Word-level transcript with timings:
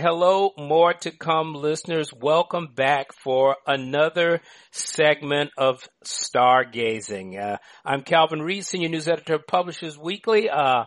Hello, 0.00 0.52
more 0.56 0.94
to 0.94 1.10
come 1.10 1.54
listeners. 1.54 2.12
Welcome 2.14 2.68
back 2.72 3.12
for 3.12 3.56
another 3.66 4.40
segment 4.70 5.50
of 5.58 5.88
Stargazing. 6.04 7.36
Uh, 7.36 7.56
I'm 7.84 8.02
Calvin 8.02 8.40
Reid, 8.40 8.64
Senior 8.64 8.90
News 8.90 9.08
Editor 9.08 9.34
of 9.34 9.48
Publishers 9.48 9.98
Weekly, 9.98 10.48
uh, 10.50 10.84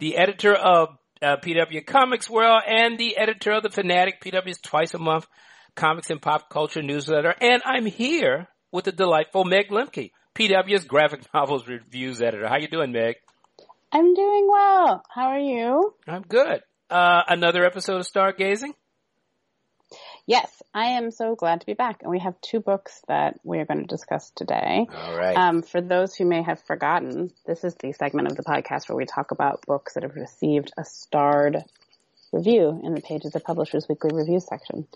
the 0.00 0.16
editor 0.16 0.54
of 0.54 0.88
uh, 1.22 1.36
PW 1.36 1.86
Comics 1.86 2.28
World 2.28 2.62
and 2.66 2.98
the 2.98 3.16
editor 3.16 3.52
of 3.52 3.62
the 3.62 3.70
Fanatic, 3.70 4.20
PW's 4.20 4.58
twice 4.58 4.92
a 4.92 4.98
month 4.98 5.28
comics 5.76 6.10
and 6.10 6.20
pop 6.20 6.50
culture 6.50 6.82
newsletter. 6.82 7.32
And 7.40 7.62
I'm 7.64 7.86
here 7.86 8.48
with 8.72 8.86
the 8.86 8.92
delightful 8.92 9.44
Meg 9.44 9.68
Lemke, 9.68 10.10
PW's 10.34 10.84
graphic 10.84 11.20
novels 11.32 11.68
reviews 11.68 12.20
editor. 12.20 12.48
How 12.48 12.58
you 12.58 12.66
doing, 12.66 12.90
Meg? 12.90 13.14
I'm 13.92 14.14
doing 14.14 14.48
well. 14.50 15.04
How 15.08 15.28
are 15.28 15.38
you? 15.38 15.94
I'm 16.08 16.22
good. 16.22 16.62
Uh, 16.90 17.22
another 17.28 17.64
episode 17.64 18.00
of 18.00 18.06
Stargazing? 18.06 18.72
Yes, 20.26 20.62
I 20.74 20.88
am 20.88 21.10
so 21.10 21.34
glad 21.34 21.60
to 21.60 21.66
be 21.66 21.72
back. 21.72 22.02
And 22.02 22.10
we 22.10 22.18
have 22.18 22.38
two 22.42 22.60
books 22.60 23.00
that 23.08 23.40
we 23.44 23.58
are 23.58 23.64
going 23.64 23.80
to 23.80 23.86
discuss 23.86 24.30
today. 24.36 24.86
All 24.92 25.16
right. 25.16 25.34
Um, 25.34 25.62
for 25.62 25.80
those 25.80 26.14
who 26.14 26.26
may 26.26 26.42
have 26.42 26.60
forgotten, 26.66 27.30
this 27.46 27.64
is 27.64 27.74
the 27.76 27.92
segment 27.92 28.30
of 28.30 28.36
the 28.36 28.42
podcast 28.42 28.88
where 28.88 28.96
we 28.96 29.06
talk 29.06 29.30
about 29.30 29.64
books 29.66 29.94
that 29.94 30.02
have 30.02 30.16
received 30.16 30.70
a 30.76 30.84
starred 30.84 31.64
review 32.30 32.78
in 32.84 32.94
the 32.94 33.00
page 33.00 33.24
of 33.24 33.32
the 33.32 33.40
Publishers 33.40 33.86
Weekly 33.88 34.10
Review 34.12 34.38
section. 34.38 34.86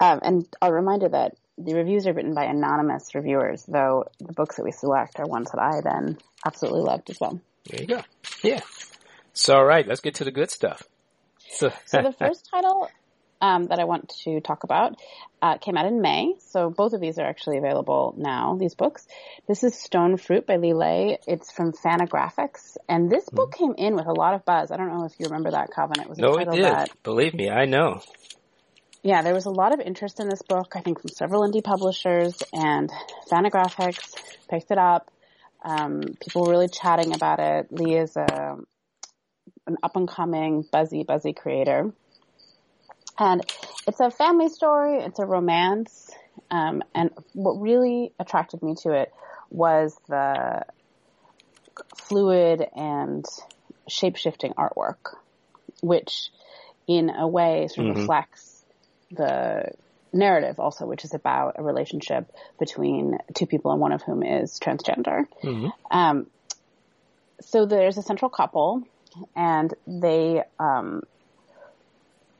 Um, 0.00 0.20
and 0.22 0.48
a 0.62 0.72
reminder 0.72 1.10
that 1.10 1.34
the 1.58 1.74
reviews 1.74 2.06
are 2.06 2.14
written 2.14 2.34
by 2.34 2.44
anonymous 2.44 3.14
reviewers, 3.14 3.64
though 3.68 4.06
the 4.18 4.32
books 4.32 4.56
that 4.56 4.64
we 4.64 4.72
select 4.72 5.20
are 5.20 5.26
ones 5.26 5.50
that 5.50 5.60
I 5.60 5.82
then 5.82 6.16
absolutely 6.46 6.82
loved 6.82 7.10
as 7.10 7.20
well. 7.20 7.38
There 7.66 7.80
you 7.82 7.86
go. 7.86 8.02
Yeah. 8.42 8.60
So, 9.34 9.56
all 9.56 9.66
right, 9.66 9.86
let's 9.86 10.00
get 10.00 10.14
to 10.16 10.24
the 10.24 10.30
good 10.30 10.50
stuff. 10.50 10.84
So, 11.50 11.72
the 11.90 12.12
first 12.18 12.48
title 12.50 12.88
um, 13.40 13.66
that 13.66 13.78
I 13.78 13.84
want 13.84 14.12
to 14.24 14.40
talk 14.40 14.64
about 14.64 14.96
uh, 15.40 15.58
came 15.58 15.76
out 15.76 15.86
in 15.86 16.00
May. 16.00 16.34
So 16.38 16.70
both 16.70 16.92
of 16.92 17.00
these 17.00 17.18
are 17.18 17.26
actually 17.26 17.58
available 17.58 18.14
now. 18.16 18.56
These 18.58 18.74
books. 18.74 19.06
This 19.46 19.62
is 19.62 19.74
Stone 19.74 20.16
Fruit 20.16 20.46
by 20.46 20.56
Lee 20.56 20.72
Lai. 20.72 21.18
It's 21.26 21.50
from 21.52 21.72
Fantagraphics, 21.72 22.76
and 22.88 23.10
this 23.10 23.26
mm-hmm. 23.26 23.36
book 23.36 23.54
came 23.54 23.74
in 23.76 23.94
with 23.94 24.06
a 24.06 24.12
lot 24.12 24.34
of 24.34 24.44
buzz. 24.44 24.70
I 24.70 24.76
don't 24.76 24.88
know 24.88 25.04
if 25.04 25.12
you 25.18 25.26
remember 25.26 25.52
that, 25.52 25.70
Calvin. 25.74 26.00
It 26.00 26.08
was 26.08 26.18
no, 26.18 26.36
it 26.36 26.50
did. 26.50 26.64
That, 26.64 26.90
Believe 27.02 27.34
me, 27.34 27.50
I 27.50 27.66
know. 27.66 28.02
Yeah, 29.02 29.22
there 29.22 29.34
was 29.34 29.46
a 29.46 29.50
lot 29.50 29.72
of 29.72 29.80
interest 29.80 30.18
in 30.18 30.28
this 30.28 30.42
book. 30.42 30.72
I 30.74 30.80
think 30.80 31.00
from 31.00 31.10
several 31.10 31.48
indie 31.48 31.62
publishers, 31.62 32.42
and 32.52 32.90
Fantagraphics 33.30 34.14
picked 34.48 34.70
it 34.70 34.78
up. 34.78 35.10
Um, 35.62 36.02
people 36.20 36.42
were 36.42 36.50
really 36.50 36.68
chatting 36.68 37.14
about 37.14 37.38
it. 37.40 37.72
Lee 37.72 37.96
is 37.96 38.16
a 38.16 38.56
an 39.68 39.76
up 39.82 39.96
and 39.96 40.08
coming, 40.08 40.64
buzzy, 40.72 41.04
buzzy 41.04 41.32
creator. 41.32 41.92
And 43.18 43.42
it's 43.86 44.00
a 44.00 44.10
family 44.10 44.48
story, 44.48 44.98
it's 44.98 45.18
a 45.18 45.26
romance, 45.26 46.10
um, 46.50 46.82
and 46.94 47.10
what 47.34 47.60
really 47.60 48.12
attracted 48.18 48.62
me 48.62 48.74
to 48.82 48.92
it 48.92 49.12
was 49.50 49.96
the 50.08 50.64
fluid 51.96 52.66
and 52.74 53.24
shape 53.88 54.16
shifting 54.16 54.52
artwork, 54.54 55.16
which 55.82 56.30
in 56.86 57.10
a 57.10 57.26
way 57.26 57.68
sort 57.68 57.86
of 57.86 57.92
mm-hmm. 57.92 58.00
reflects 58.00 58.64
the 59.10 59.72
narrative 60.12 60.58
also, 60.58 60.86
which 60.86 61.04
is 61.04 61.14
about 61.14 61.56
a 61.58 61.62
relationship 61.62 62.30
between 62.58 63.18
two 63.34 63.46
people 63.46 63.72
and 63.72 63.80
one 63.80 63.92
of 63.92 64.02
whom 64.02 64.22
is 64.22 64.58
transgender. 64.58 65.24
Mm-hmm. 65.42 65.68
Um, 65.90 66.26
so 67.40 67.66
there's 67.66 67.98
a 67.98 68.02
central 68.02 68.30
couple 68.30 68.84
and 69.34 69.72
they 69.86 70.42
um, 70.58 71.02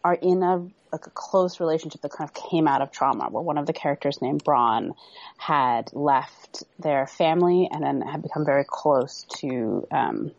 are 0.05 0.15
in 0.15 0.43
a 0.43 0.67
like 0.93 1.07
a 1.07 1.11
close 1.11 1.61
relationship 1.61 2.01
that 2.01 2.13
kind 2.13 2.29
of 2.29 2.35
came 2.35 2.67
out 2.67 2.81
of 2.81 2.91
trauma, 2.91 3.29
where 3.29 3.43
one 3.43 3.59
of 3.59 3.67
the 3.67 3.73
characters 3.73 4.23
named 4.23 4.43
Bron 4.43 4.95
had 5.37 5.91
left 5.93 6.65
their 6.79 7.07
family 7.07 7.69
and 7.71 7.83
then 7.83 8.01
had 8.01 8.23
become 8.23 8.45
very 8.45 8.65
close 8.67 9.27
to 9.41 9.87
um, 9.91 10.31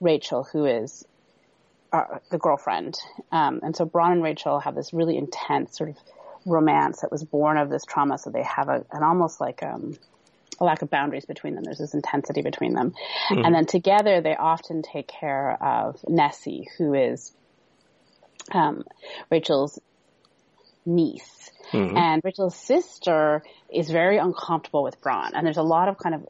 Rachel, 0.00 0.44
who 0.44 0.64
is 0.64 1.04
uh, 1.92 2.18
the 2.30 2.38
girlfriend. 2.38 2.98
Um, 3.32 3.60
and 3.62 3.74
so 3.74 3.84
Bron 3.84 4.12
and 4.12 4.22
Rachel 4.22 4.60
have 4.60 4.74
this 4.74 4.92
really 4.92 5.16
intense 5.16 5.76
sort 5.76 5.90
of 5.90 5.96
romance 6.44 7.00
that 7.00 7.10
was 7.10 7.24
born 7.24 7.56
of 7.56 7.70
this 7.70 7.84
trauma. 7.84 8.18
So 8.18 8.30
they 8.30 8.44
have 8.44 8.68
a, 8.68 8.84
an 8.92 9.02
almost 9.02 9.40
like 9.40 9.62
um, 9.62 9.98
a 10.60 10.64
lack 10.64 10.82
of 10.82 10.90
boundaries 10.90 11.24
between 11.24 11.54
them. 11.54 11.64
There's 11.64 11.78
this 11.78 11.94
intensity 11.94 12.42
between 12.42 12.74
them. 12.74 12.92
Mm-hmm. 13.30 13.44
And 13.44 13.54
then 13.54 13.66
together 13.66 14.20
they 14.20 14.36
often 14.36 14.82
take 14.82 15.08
care 15.08 15.62
of 15.62 16.00
Nessie, 16.08 16.68
who 16.78 16.94
is 16.94 17.32
um, 18.52 18.84
Rachel's 19.30 19.78
niece. 20.84 21.50
Mm-hmm. 21.72 21.96
And 21.96 22.22
Rachel's 22.24 22.56
sister 22.56 23.42
is 23.72 23.90
very 23.90 24.18
uncomfortable 24.18 24.82
with 24.82 25.00
Bron. 25.00 25.34
And 25.34 25.44
there's 25.44 25.56
a 25.56 25.62
lot 25.62 25.88
of 25.88 25.98
kind 25.98 26.14
of 26.14 26.26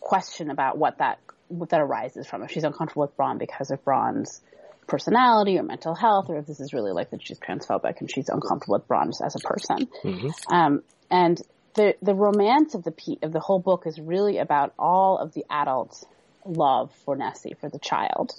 question 0.00 0.50
about 0.50 0.78
what 0.78 0.98
that 0.98 1.18
what 1.48 1.70
that 1.70 1.80
arises 1.80 2.26
from. 2.26 2.42
If 2.42 2.50
she's 2.50 2.64
uncomfortable 2.64 3.02
with 3.02 3.16
Bron 3.16 3.38
because 3.38 3.70
of 3.70 3.84
Bron's 3.84 4.40
personality 4.86 5.58
or 5.58 5.62
mental 5.62 5.94
health, 5.94 6.26
or 6.28 6.38
if 6.38 6.46
this 6.46 6.60
is 6.60 6.72
really 6.72 6.92
like 6.92 7.10
that 7.10 7.26
she's 7.26 7.38
transphobic 7.38 8.00
and 8.00 8.10
she's 8.10 8.28
uncomfortable 8.28 8.74
with 8.74 8.88
Bron 8.88 9.10
as 9.24 9.36
a 9.36 9.38
person. 9.40 9.88
Mm-hmm. 10.02 10.54
Um, 10.54 10.82
and 11.10 11.40
the 11.74 11.96
the 12.02 12.14
romance 12.14 12.74
of 12.74 12.84
the 12.84 13.18
of 13.22 13.32
the 13.32 13.40
whole 13.40 13.58
book 13.58 13.86
is 13.86 14.00
really 14.00 14.38
about 14.38 14.74
all 14.78 15.18
of 15.18 15.32
the 15.34 15.44
adult 15.50 16.04
love 16.44 16.92
for 17.04 17.16
Nessie 17.16 17.54
for 17.60 17.68
the 17.68 17.78
child, 17.78 18.34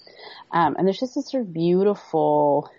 um, 0.52 0.76
and 0.78 0.88
there's 0.88 1.00
just 1.00 1.16
this 1.16 1.30
sort 1.32 1.44
of 1.44 1.54
beautiful 1.54 2.70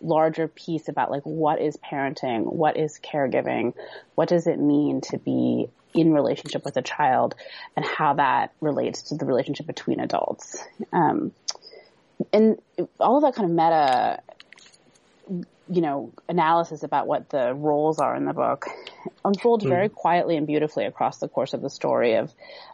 larger 0.00 0.48
piece 0.48 0.88
about 0.88 1.10
like 1.10 1.22
what 1.22 1.60
is 1.60 1.76
parenting, 1.76 2.52
what 2.52 2.76
is 2.76 2.98
caregiving, 3.02 3.72
what 4.14 4.28
does 4.28 4.46
it 4.46 4.58
mean 4.58 5.00
to 5.00 5.18
be 5.18 5.68
in 5.94 6.12
relationship 6.12 6.64
with 6.64 6.76
a 6.76 6.82
child, 6.82 7.34
and 7.76 7.84
how 7.84 8.14
that 8.14 8.52
relates 8.60 9.02
to 9.02 9.16
the 9.16 9.26
relationship 9.26 9.66
between 9.66 10.00
adults. 10.00 10.62
Um, 10.92 11.32
and 12.32 12.60
all 12.98 13.16
of 13.16 13.22
that 13.22 13.34
kind 13.34 13.50
of 13.50 13.56
meta 13.56 14.22
you 15.72 15.80
know, 15.80 16.12
analysis 16.28 16.82
about 16.82 17.06
what 17.06 17.30
the 17.30 17.54
roles 17.54 17.98
are 17.98 18.14
in 18.14 18.26
the 18.26 18.34
book 18.34 18.66
unfolds 19.24 19.64
mm. 19.64 19.68
very 19.68 19.88
quietly 19.88 20.36
and 20.36 20.46
beautifully 20.46 20.84
across 20.84 21.18
the 21.18 21.28
course 21.28 21.54
of 21.54 21.62
the 21.62 21.70
story 21.70 22.16
of, 22.16 22.30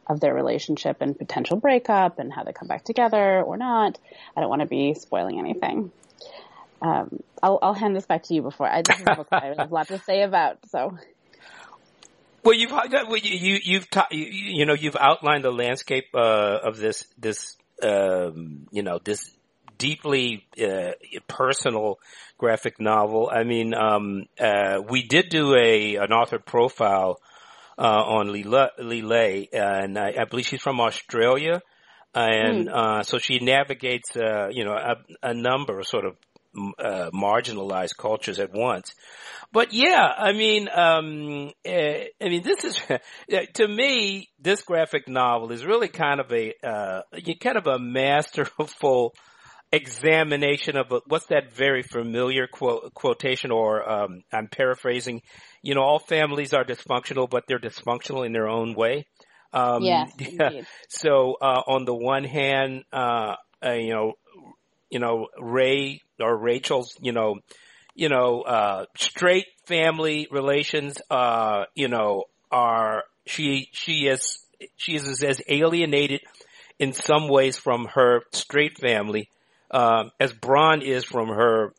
of 0.08 0.18
their 0.18 0.34
relationship 0.34 0.96
and 1.00 1.16
potential 1.16 1.56
breakup 1.56 2.18
and 2.18 2.32
how 2.32 2.42
they 2.42 2.52
come 2.52 2.66
back 2.66 2.84
together 2.84 3.40
or 3.40 3.56
not. 3.56 3.96
I 4.36 4.40
don't 4.40 4.48
want 4.48 4.62
to 4.62 4.66
be 4.66 4.94
spoiling 4.94 5.38
anything. 5.38 5.92
Um, 6.82 7.22
I'll, 7.40 7.60
I'll 7.62 7.74
hand 7.74 7.94
this 7.94 8.06
back 8.06 8.24
to 8.24 8.34
you 8.34 8.42
before 8.42 8.68
I, 8.68 8.82
this 8.82 8.98
is 8.98 9.04
a 9.06 9.14
book 9.14 9.28
I 9.30 9.54
have 9.56 9.70
a 9.70 9.74
lot 9.74 9.88
to 9.88 9.98
say 10.00 10.22
about, 10.22 10.58
so. 10.68 10.98
Well, 12.44 12.54
you've 12.54 12.72
you, 13.22 13.58
you 13.62 13.78
have 13.78 13.90
ta- 13.90 14.08
you, 14.10 14.24
you, 14.24 14.66
know 14.66 14.74
you've 14.74 14.96
outlined 14.96 15.44
the 15.44 15.50
landscape 15.50 16.06
uh, 16.14 16.58
of 16.62 16.78
this 16.78 17.04
this 17.18 17.56
um, 17.82 18.68
you 18.70 18.82
know 18.82 19.00
this 19.02 19.37
deeply 19.78 20.46
uh, 20.62 20.92
personal 21.26 21.98
graphic 22.36 22.80
novel. 22.80 23.30
I 23.32 23.44
mean, 23.44 23.74
um, 23.74 24.26
uh, 24.38 24.80
we 24.88 25.02
did 25.02 25.28
do 25.30 25.54
a 25.56 25.96
an 25.96 26.12
author 26.12 26.38
profile 26.38 27.20
uh, 27.78 27.82
on 27.82 28.32
Lee 28.32 28.44
Lai, 28.44 29.48
and 29.52 29.98
I, 29.98 30.14
I, 30.20 30.24
believe 30.24 30.46
she's 30.46 30.60
from 30.60 30.80
Australia, 30.80 31.62
and 32.14 32.68
mm. 32.68 33.04
so 33.04 33.18
she 33.18 33.38
navigates, 33.38 34.16
uh, 34.16 34.48
you 34.50 34.64
know, 34.64 34.72
a, 34.72 34.96
a, 35.22 35.32
number 35.32 35.78
of 35.78 35.86
sort 35.86 36.04
of 36.04 36.16
uh, 36.78 37.10
marginalized 37.14 37.96
cultures 37.96 38.40
at 38.40 38.52
once. 38.52 38.94
But 39.52 39.72
yeah, 39.72 40.08
I 40.16 40.32
mean, 40.32 40.68
um, 40.68 41.52
I 41.64 42.08
mean, 42.20 42.42
this 42.42 42.64
is 42.64 42.80
to 43.54 43.68
me, 43.68 44.28
this 44.40 44.62
graphic 44.62 45.08
novel 45.08 45.52
is 45.52 45.64
really 45.64 45.88
kind 45.88 46.20
of 46.20 46.32
a 46.32 46.54
kind 47.40 47.56
of 47.56 47.66
a 47.68 47.78
masterful 47.78 49.14
examination 49.72 50.76
of 50.76 50.92
a, 50.92 51.00
what's 51.06 51.26
that 51.26 51.52
very 51.52 51.82
familiar 51.82 52.46
quote, 52.46 52.94
quotation 52.94 53.50
or 53.50 53.88
um, 53.88 54.22
I'm 54.32 54.48
paraphrasing. 54.48 55.22
You 55.62 55.74
know, 55.74 55.82
all 55.82 55.98
families 55.98 56.54
are 56.54 56.64
dysfunctional, 56.64 57.28
but 57.28 57.44
they're 57.46 57.58
dysfunctional 57.58 58.24
in 58.24 58.32
their 58.32 58.48
own 58.48 58.74
way. 58.74 59.06
Um, 59.52 59.82
yes. 59.82 60.12
Yeah. 60.18 60.62
So 60.88 61.36
uh, 61.40 61.62
on 61.66 61.84
the 61.84 61.94
one 61.94 62.24
hand, 62.24 62.84
uh, 62.92 63.36
uh, 63.64 63.72
you 63.72 63.92
know, 63.92 64.12
you 64.90 65.00
know 65.00 65.28
Ray 65.38 66.02
or 66.20 66.36
Rachel's, 66.36 66.96
you 67.00 67.12
know, 67.12 67.36
you 67.94 68.08
know, 68.08 68.42
uh, 68.42 68.86
straight 68.96 69.46
family 69.66 70.28
relations, 70.30 70.98
uh, 71.10 71.64
you 71.74 71.88
know, 71.88 72.24
are 72.50 73.04
she 73.26 73.68
she 73.72 74.06
is 74.06 74.38
she 74.76 74.94
is 74.94 75.22
as 75.22 75.42
alienated 75.48 76.20
in 76.78 76.92
some 76.92 77.28
ways 77.28 77.58
from 77.58 77.86
her 77.86 78.22
straight 78.32 78.78
family 78.78 79.28
um, 79.70 80.10
as 80.18 80.32
Bron 80.32 80.82
is 80.82 81.04
from 81.04 81.28
her 81.28 81.74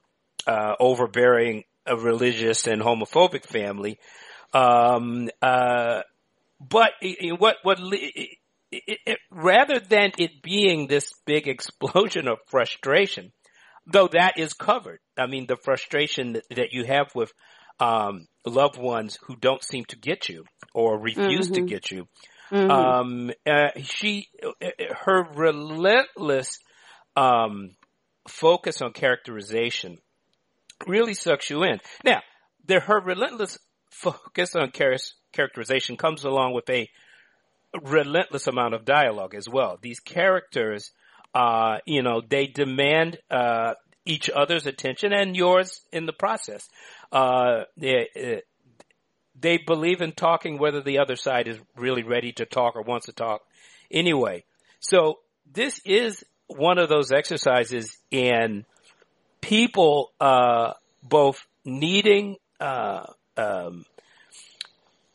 uh, 0.48 0.76
overbearing, 0.80 1.64
uh, 1.90 1.98
religious, 1.98 2.68
and 2.68 2.82
homophobic 2.82 3.46
family. 3.46 4.00
Um, 4.54 5.30
uh, 5.42 6.02
but 6.60 6.92
what 7.38 7.58
what 7.64 7.80
it, 7.92 8.38
it, 8.72 9.20
rather 9.32 9.80
than 9.80 10.12
it 10.18 10.42
being 10.42 10.88
this 10.88 11.14
big 11.26 11.48
explosion 11.48 12.28
of 12.28 12.40
frustration, 12.48 13.32
though 13.86 14.08
that 14.12 14.38
is 14.38 14.54
covered. 14.54 15.00
I 15.18 15.28
mean, 15.28 15.48
the 15.48 15.58
frustration 15.58 16.34
that, 16.34 16.44
that 16.56 16.74
you 16.74 16.86
have 16.86 17.08
with 17.16 17.32
um, 17.80 18.28
loved 18.46 18.78
ones 18.78 19.18
who 19.24 19.36
don't 19.36 19.64
seem 19.64 19.86
to 19.86 19.98
get 19.98 20.30
you 20.30 20.46
or 20.74 21.00
refuse 21.00 21.46
mm-hmm. 21.50 21.54
to 21.54 21.62
get 21.62 21.92
you. 21.92 22.08
Mm-hmm. 22.52 22.72
Um, 22.72 23.32
uh, 23.48 23.70
she, 23.84 24.28
her 25.06 25.24
relentless 25.36 26.60
um, 27.16 27.76
focus 28.28 28.82
on 28.82 28.94
characterization 28.94 29.98
really 30.88 31.14
sucks 31.14 31.50
you 31.50 31.64
in. 31.64 31.80
Now, 32.04 32.22
her 32.68 33.00
relentless 33.00 33.58
focus 33.90 34.56
on 34.56 34.72
char- 34.72 34.96
characterization 35.34 35.98
comes 35.98 36.24
along 36.24 36.54
with 36.54 36.70
a 36.70 36.90
relentless 37.84 38.48
amount 38.48 38.74
of 38.74 38.86
dialogue 38.86 39.36
as 39.36 39.48
well. 39.48 39.78
These 39.82 40.00
characters, 40.00 40.92
uh, 41.34 41.78
you 41.86 42.02
know, 42.02 42.22
they 42.28 42.48
demand 42.48 43.18
uh, 43.30 43.74
each 44.06 44.30
other's 44.30 44.66
attention 44.66 45.14
and 45.14 45.36
yours 45.36 45.82
in 45.92 46.06
the 46.06 46.14
process. 46.14 46.68
Uh, 47.12 47.64
they, 47.78 48.42
they 49.40 49.58
believe 49.58 50.02
in 50.02 50.12
talking 50.12 50.58
whether 50.58 50.82
the 50.82 51.00
other 51.00 51.16
side 51.16 51.48
is 51.48 51.60
really 51.76 52.04
ready 52.04 52.32
to 52.34 52.46
talk 52.46 52.76
or 52.76 52.82
wants 52.82 53.06
to 53.06 53.14
talk 53.14 53.42
anyway. 53.92 54.44
So 54.80 55.20
this 55.52 55.82
is 55.86 56.24
one 56.50 56.80
of 56.80 56.90
those 56.90 57.12
exercises 57.12 57.96
in 58.12 58.66
people, 59.42 60.12
uh, 60.20 60.74
both 61.04 61.46
needing, 61.64 62.38
uh, 62.60 63.06
um, 63.38 63.86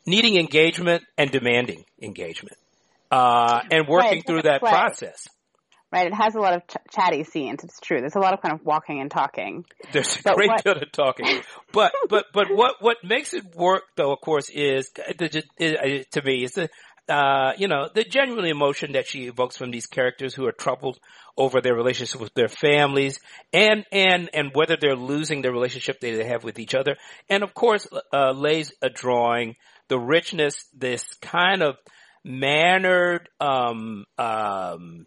needing 0.06 0.36
engagement 0.36 1.02
and 1.18 1.30
demanding 1.30 1.84
engagement, 2.00 2.56
uh, 3.10 3.60
and 3.70 3.86
working 3.88 4.10
right, 4.10 4.26
through 4.26 4.42
that 4.42 4.60
play. 4.60 4.70
process. 4.70 5.28
Right, 5.92 6.08
it 6.08 6.14
has 6.14 6.34
a 6.34 6.40
lot 6.40 6.54
of 6.54 6.66
ch- 6.66 6.92
chatty 6.92 7.22
scenes. 7.22 7.62
It's 7.62 7.78
true. 7.78 8.00
There's 8.00 8.16
a 8.16 8.20
lot 8.20 8.34
of 8.34 8.42
kind 8.42 8.52
of 8.52 8.66
walking 8.66 9.00
and 9.00 9.08
talking. 9.10 9.64
There's 9.92 10.16
a 10.16 10.22
but 10.24 10.34
great 10.34 10.48
what... 10.48 10.64
deal 10.64 10.72
of 10.72 10.90
talking, 10.90 11.40
but 11.72 11.92
but 12.08 12.26
but 12.32 12.48
what 12.50 12.76
what 12.80 12.96
makes 13.04 13.32
it 13.32 13.54
work, 13.54 13.84
though, 13.96 14.12
of 14.12 14.20
course, 14.20 14.48
is 14.50 14.90
to 14.90 16.22
me 16.24 16.44
is 16.44 16.52
the 16.52 16.68
uh, 17.08 17.52
you 17.58 17.68
know 17.68 17.88
the 17.94 18.04
genuine 18.04 18.46
emotion 18.46 18.92
that 18.92 19.06
she 19.06 19.26
evokes 19.26 19.56
from 19.56 19.70
these 19.70 19.86
characters 19.86 20.34
who 20.34 20.46
are 20.46 20.52
troubled 20.52 20.98
over 21.36 21.60
their 21.60 21.74
relationship 21.74 22.20
with 22.20 22.34
their 22.34 22.48
families 22.48 23.18
and 23.52 23.84
and 23.92 24.30
and 24.32 24.50
whether 24.54 24.76
they're 24.80 24.96
losing 24.96 25.42
the 25.42 25.52
relationship 25.52 26.00
they 26.00 26.24
have 26.24 26.44
with 26.44 26.58
each 26.58 26.74
other, 26.74 26.96
and 27.28 27.42
of 27.42 27.54
course, 27.54 27.86
uh, 28.12 28.32
lays 28.32 28.72
a 28.82 28.90
drawing. 28.90 29.56
The 29.88 29.98
richness, 29.98 30.64
this 30.72 31.04
kind 31.20 31.62
of 31.62 31.76
mannered, 32.24 33.28
um, 33.38 34.06
um, 34.16 35.06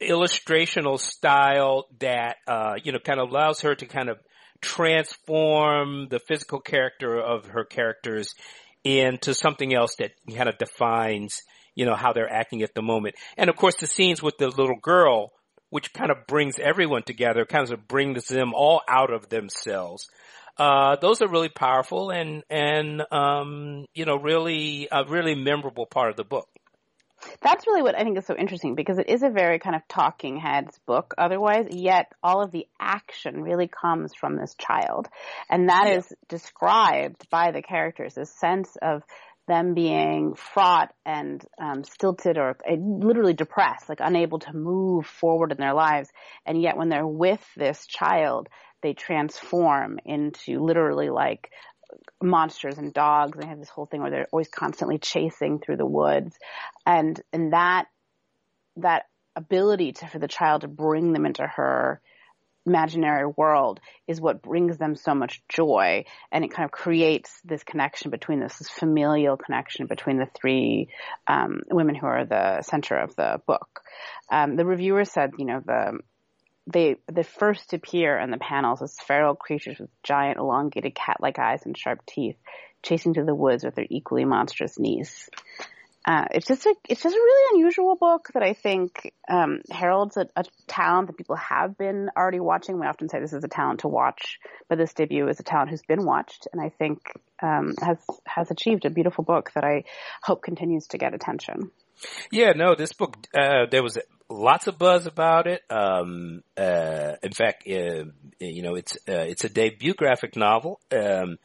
illustrational 0.00 0.98
style 0.98 1.86
that, 1.98 2.36
uh, 2.46 2.76
you 2.82 2.92
know, 2.92 2.98
kind 2.98 3.20
of 3.20 3.28
allows 3.28 3.60
her 3.60 3.74
to 3.74 3.86
kind 3.86 4.08
of 4.08 4.18
transform 4.60 6.08
the 6.08 6.18
physical 6.18 6.60
character 6.60 7.18
of 7.18 7.46
her 7.46 7.64
characters 7.64 8.34
into 8.84 9.34
something 9.34 9.74
else 9.74 9.96
that 9.98 10.12
kind 10.34 10.48
of 10.48 10.58
defines, 10.58 11.42
you 11.74 11.84
know, 11.86 11.94
how 11.94 12.12
they're 12.12 12.32
acting 12.32 12.62
at 12.62 12.74
the 12.74 12.82
moment. 12.82 13.14
And 13.36 13.50
of 13.50 13.56
course 13.56 13.76
the 13.76 13.86
scenes 13.86 14.22
with 14.22 14.38
the 14.38 14.48
little 14.48 14.78
girl, 14.80 15.32
which 15.70 15.92
kind 15.92 16.10
of 16.10 16.26
brings 16.26 16.58
everyone 16.58 17.04
together, 17.04 17.44
kind 17.44 17.70
of 17.70 17.88
brings 17.88 18.26
them 18.26 18.52
all 18.54 18.82
out 18.88 19.12
of 19.12 19.28
themselves. 19.28 20.08
Uh, 20.58 20.96
those 20.96 21.22
are 21.22 21.28
really 21.28 21.48
powerful 21.48 22.10
and, 22.10 22.42
and, 22.50 23.02
um, 23.12 23.86
you 23.94 24.04
know, 24.04 24.16
really, 24.16 24.88
a 24.92 25.04
really 25.04 25.34
memorable 25.34 25.86
part 25.86 26.10
of 26.10 26.16
the 26.16 26.24
book. 26.24 26.48
That's 27.42 27.66
really 27.66 27.82
what 27.82 27.94
I 27.94 28.02
think 28.02 28.18
is 28.18 28.26
so 28.26 28.36
interesting 28.36 28.74
because 28.74 28.98
it 28.98 29.08
is 29.08 29.22
a 29.22 29.30
very 29.30 29.58
kind 29.58 29.76
of 29.76 29.82
talking 29.88 30.38
heads 30.38 30.78
book 30.86 31.14
otherwise, 31.18 31.66
yet 31.70 32.12
all 32.22 32.42
of 32.42 32.50
the 32.50 32.66
action 32.78 33.42
really 33.42 33.68
comes 33.68 34.14
from 34.14 34.36
this 34.36 34.54
child. 34.58 35.08
And 35.48 35.68
that 35.68 35.86
yeah. 35.86 35.98
is 35.98 36.12
described 36.28 37.28
by 37.30 37.50
the 37.50 37.62
characters, 37.62 38.16
a 38.16 38.26
sense 38.26 38.76
of 38.80 39.02
them 39.48 39.74
being 39.74 40.34
fraught 40.34 40.92
and 41.04 41.44
um, 41.60 41.82
stilted 41.82 42.38
or 42.38 42.50
uh, 42.50 42.76
literally 42.78 43.34
depressed, 43.34 43.88
like 43.88 43.98
unable 44.00 44.38
to 44.38 44.52
move 44.52 45.06
forward 45.06 45.50
in 45.50 45.58
their 45.58 45.74
lives. 45.74 46.08
And 46.46 46.62
yet 46.62 46.76
when 46.76 46.88
they're 46.88 47.06
with 47.06 47.44
this 47.56 47.86
child, 47.86 48.48
they 48.82 48.94
transform 48.94 49.98
into 50.04 50.60
literally 50.60 51.10
like 51.10 51.50
monsters 52.22 52.78
and 52.78 52.92
dogs. 52.92 53.38
They 53.38 53.46
have 53.46 53.58
this 53.58 53.68
whole 53.68 53.86
thing 53.86 54.02
where 54.02 54.10
they're 54.10 54.28
always 54.32 54.48
constantly 54.48 54.98
chasing 54.98 55.58
through 55.58 55.76
the 55.76 55.86
woods. 55.86 56.36
And, 56.86 57.20
and 57.32 57.52
that, 57.52 57.86
that 58.76 59.04
ability 59.36 59.92
to, 59.92 60.06
for 60.06 60.18
the 60.18 60.28
child 60.28 60.62
to 60.62 60.68
bring 60.68 61.12
them 61.12 61.26
into 61.26 61.46
her 61.46 62.00
imaginary 62.66 63.26
world 63.26 63.80
is 64.06 64.20
what 64.20 64.42
brings 64.42 64.76
them 64.76 64.94
so 64.94 65.14
much 65.14 65.42
joy 65.48 66.04
and 66.30 66.44
it 66.44 66.52
kind 66.52 66.64
of 66.64 66.70
creates 66.70 67.40
this 67.44 67.64
connection 67.64 68.10
between 68.10 68.38
this, 68.40 68.58
this 68.58 68.68
familial 68.68 69.36
connection 69.36 69.86
between 69.86 70.18
the 70.18 70.28
three 70.38 70.88
um, 71.26 71.62
women 71.70 71.94
who 71.94 72.06
are 72.06 72.26
the 72.26 72.60
center 72.62 72.96
of 72.96 73.16
the 73.16 73.40
book 73.46 73.80
um, 74.30 74.56
the 74.56 74.66
reviewer 74.66 75.04
said 75.04 75.30
you 75.38 75.46
know 75.46 75.62
the 75.64 75.98
they 76.72 76.96
they 77.10 77.22
first 77.22 77.72
appear 77.72 78.18
in 78.18 78.30
the 78.30 78.38
panels 78.38 78.82
as 78.82 78.96
feral 79.06 79.34
creatures 79.34 79.78
with 79.78 79.90
giant 80.02 80.38
elongated 80.38 80.94
cat-like 80.94 81.38
eyes 81.38 81.62
and 81.64 81.76
sharp 81.76 82.04
teeth, 82.06 82.36
chasing 82.82 83.14
through 83.14 83.26
the 83.26 83.34
woods 83.34 83.64
with 83.64 83.74
their 83.74 83.86
equally 83.88 84.24
monstrous 84.24 84.78
knees. 84.78 85.28
Uh, 86.02 86.24
it's 86.30 86.46
just 86.46 86.64
a 86.64 86.74
it's 86.88 87.02
just 87.02 87.14
a 87.14 87.18
really 87.18 87.58
unusual 87.58 87.94
book 87.94 88.28
that 88.32 88.42
I 88.42 88.54
think 88.54 89.12
um, 89.28 89.60
heralds 89.70 90.16
a, 90.16 90.26
a, 90.34 90.44
talent 90.66 91.08
that 91.08 91.18
people 91.18 91.36
have 91.36 91.76
been 91.76 92.08
already 92.16 92.40
watching. 92.40 92.80
We 92.80 92.86
often 92.86 93.10
say 93.10 93.20
this 93.20 93.34
is 93.34 93.44
a 93.44 93.48
talent 93.48 93.80
to 93.80 93.88
watch, 93.88 94.38
but 94.68 94.78
this 94.78 94.94
debut 94.94 95.28
is 95.28 95.40
a 95.40 95.42
talent 95.42 95.68
who's 95.68 95.82
been 95.82 96.06
watched, 96.06 96.48
and 96.52 96.62
I 96.62 96.70
think 96.70 97.00
um, 97.42 97.74
has 97.82 97.98
has 98.24 98.50
achieved 98.50 98.86
a 98.86 98.90
beautiful 98.90 99.24
book 99.24 99.50
that 99.54 99.64
I 99.64 99.84
hope 100.22 100.42
continues 100.42 100.86
to 100.88 100.98
get 100.98 101.12
attention. 101.12 101.70
Yeah, 102.32 102.52
no, 102.56 102.74
this 102.74 102.94
book 102.94 103.18
uh, 103.38 103.66
there 103.70 103.82
was 103.82 103.98
lots 104.30 104.66
of 104.66 104.78
buzz 104.78 105.06
about 105.06 105.46
it. 105.46 105.62
Um, 105.68 106.42
uh, 106.56 107.14
in 107.22 107.32
fact, 107.32 107.64
uh, 107.68 108.04
you 108.38 108.62
know, 108.62 108.76
it's 108.76 108.96
uh, 109.08 109.26
it's 109.28 109.44
a 109.44 109.48
debut 109.48 109.94
graphic 109.94 110.36
novel, 110.36 110.80
um, 110.92 111.38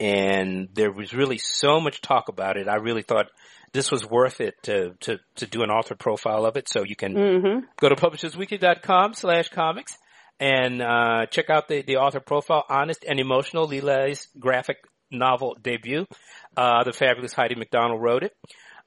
and 0.00 0.68
there 0.74 0.92
was 0.92 1.14
really 1.14 1.38
so 1.38 1.80
much 1.80 2.02
talk 2.02 2.28
about 2.28 2.56
it. 2.56 2.68
I 2.68 2.76
really 2.76 3.02
thought 3.02 3.26
this 3.72 3.90
was 3.90 4.04
worth 4.04 4.40
it 4.40 4.54
to 4.64 4.94
to 5.00 5.18
to 5.36 5.46
do 5.46 5.62
an 5.62 5.70
author 5.70 5.94
profile 5.94 6.44
of 6.44 6.56
it. 6.56 6.68
So 6.68 6.84
you 6.84 6.96
can 6.96 7.14
mm-hmm. 7.14 7.66
go 7.78 7.88
to 7.88 7.96
publishersweekly.com 7.96 9.14
slash 9.14 9.48
comics 9.48 9.96
and 10.40 10.82
uh, 10.82 11.26
check 11.26 11.48
out 11.50 11.68
the 11.68 11.82
the 11.82 11.96
author 11.96 12.20
profile. 12.20 12.64
Honest 12.68 13.04
and 13.08 13.20
emotional, 13.20 13.66
Lee 13.66 13.80
Lai's 13.80 14.28
graphic 14.38 14.78
novel 15.10 15.56
debut. 15.62 16.06
Uh, 16.56 16.84
the 16.84 16.92
fabulous 16.92 17.32
Heidi 17.32 17.54
MacDonald 17.54 18.02
wrote 18.02 18.24
it. 18.24 18.36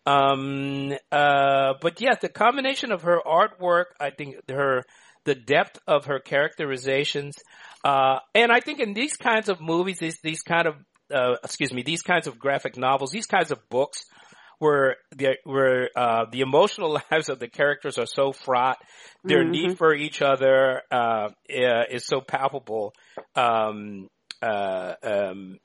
Um, 0.05 0.93
uh, 1.11 1.73
but 1.81 1.99
yeah, 1.99 2.15
the 2.19 2.29
combination 2.29 2.91
of 2.91 3.03
her 3.03 3.19
artwork, 3.25 3.85
I 3.99 4.11
think 4.11 4.35
her, 4.49 4.83
the 5.23 5.35
depth 5.35 5.79
of 5.87 6.05
her 6.05 6.19
characterizations, 6.19 7.35
uh, 7.83 8.19
and 8.33 8.51
I 8.51 8.59
think 8.59 8.79
in 8.79 8.93
these 8.93 9.15
kinds 9.15 9.49
of 9.49 9.61
movies, 9.61 9.99
these, 9.99 10.19
these 10.21 10.41
kind 10.41 10.67
of, 10.67 10.75
uh, 11.13 11.35
excuse 11.43 11.73
me, 11.73 11.83
these 11.83 12.01
kinds 12.01 12.27
of 12.27 12.37
graphic 12.37 12.77
novels, 12.77 13.11
these 13.11 13.25
kinds 13.27 13.51
of 13.51 13.67
books, 13.69 14.05
where 14.59 14.95
the 15.15 15.35
where 15.43 15.89
uh, 15.95 16.25
the 16.31 16.41
emotional 16.41 16.99
lives 17.11 17.29
of 17.29 17.39
the 17.39 17.47
characters 17.47 17.97
are 17.97 18.05
so 18.05 18.31
fraught, 18.31 18.77
their 19.23 19.43
mm-hmm. 19.43 19.51
need 19.51 19.77
for 19.77 19.93
each 19.93 20.21
other 20.21 20.81
uh, 20.91 21.29
is 21.49 22.05
so 22.05 22.21
palpable. 22.21 22.93
Um, 23.35 24.09
uh, 24.41 24.93
um, 25.03 25.57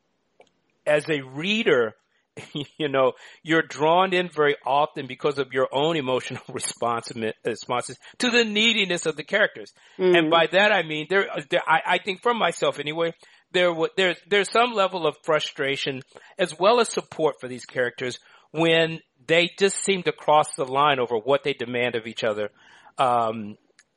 as 0.86 1.08
a 1.08 1.20
reader, 1.20 1.94
you 2.78 2.88
know, 2.88 3.12
you're 3.42 3.62
drawn 3.62 4.12
in 4.12 4.28
very 4.28 4.56
often 4.64 5.06
because 5.06 5.38
of 5.38 5.52
your 5.52 5.68
own 5.72 5.96
emotional 5.96 6.42
responses 6.52 7.98
to 8.18 8.30
the 8.30 8.44
neediness 8.44 9.06
of 9.06 9.16
the 9.16 9.24
characters. 9.24 9.72
Mm-hmm. 9.98 10.16
And 10.16 10.30
by 10.30 10.46
that 10.52 10.72
I 10.72 10.82
mean 10.82 11.06
there, 11.08 11.26
there 11.50 11.62
I, 11.66 11.80
I, 11.86 11.98
think 11.98 12.22
for 12.22 12.34
myself 12.34 12.78
anyway, 12.78 13.12
there 13.52 13.74
there's 13.96 14.16
there's 14.28 14.50
some 14.50 14.72
level 14.72 15.06
of 15.06 15.16
frustration 15.22 16.02
as 16.38 16.58
well 16.58 16.80
as 16.80 16.88
support 16.88 17.40
for 17.40 17.48
these 17.48 17.64
characters 17.64 18.18
when 18.52 19.00
they 19.26 19.50
just 19.58 19.84
seem 19.84 20.02
to 20.04 20.12
cross 20.12 20.54
the 20.56 20.64
line 20.64 20.98
over 20.98 21.16
what 21.16 21.44
they 21.44 21.52
demand 21.52 21.94
of 21.94 22.06
each 22.06 22.24
other. 22.24 22.50
Um, 22.98 23.56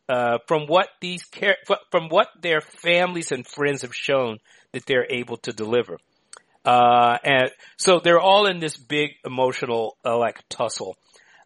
uh, 0.09 0.37
from 0.47 0.67
what 0.67 0.89
these 0.99 1.27
char- 1.29 1.57
from 1.89 2.09
what 2.09 2.27
their 2.41 2.61
families 2.61 3.31
and 3.31 3.47
friends 3.47 3.83
have 3.83 3.95
shown 3.95 4.39
that 4.73 4.85
they're 4.85 5.07
able 5.09 5.37
to 5.37 5.53
deliver. 5.53 5.97
Uh, 6.65 7.17
and 7.24 7.51
so 7.77 8.00
they're 8.03 8.20
all 8.20 8.46
in 8.46 8.60
this 8.60 8.77
big 8.77 9.12
emotional, 9.25 9.98
uh, 10.05 10.17
like 10.17 10.41
tussle. 10.50 10.96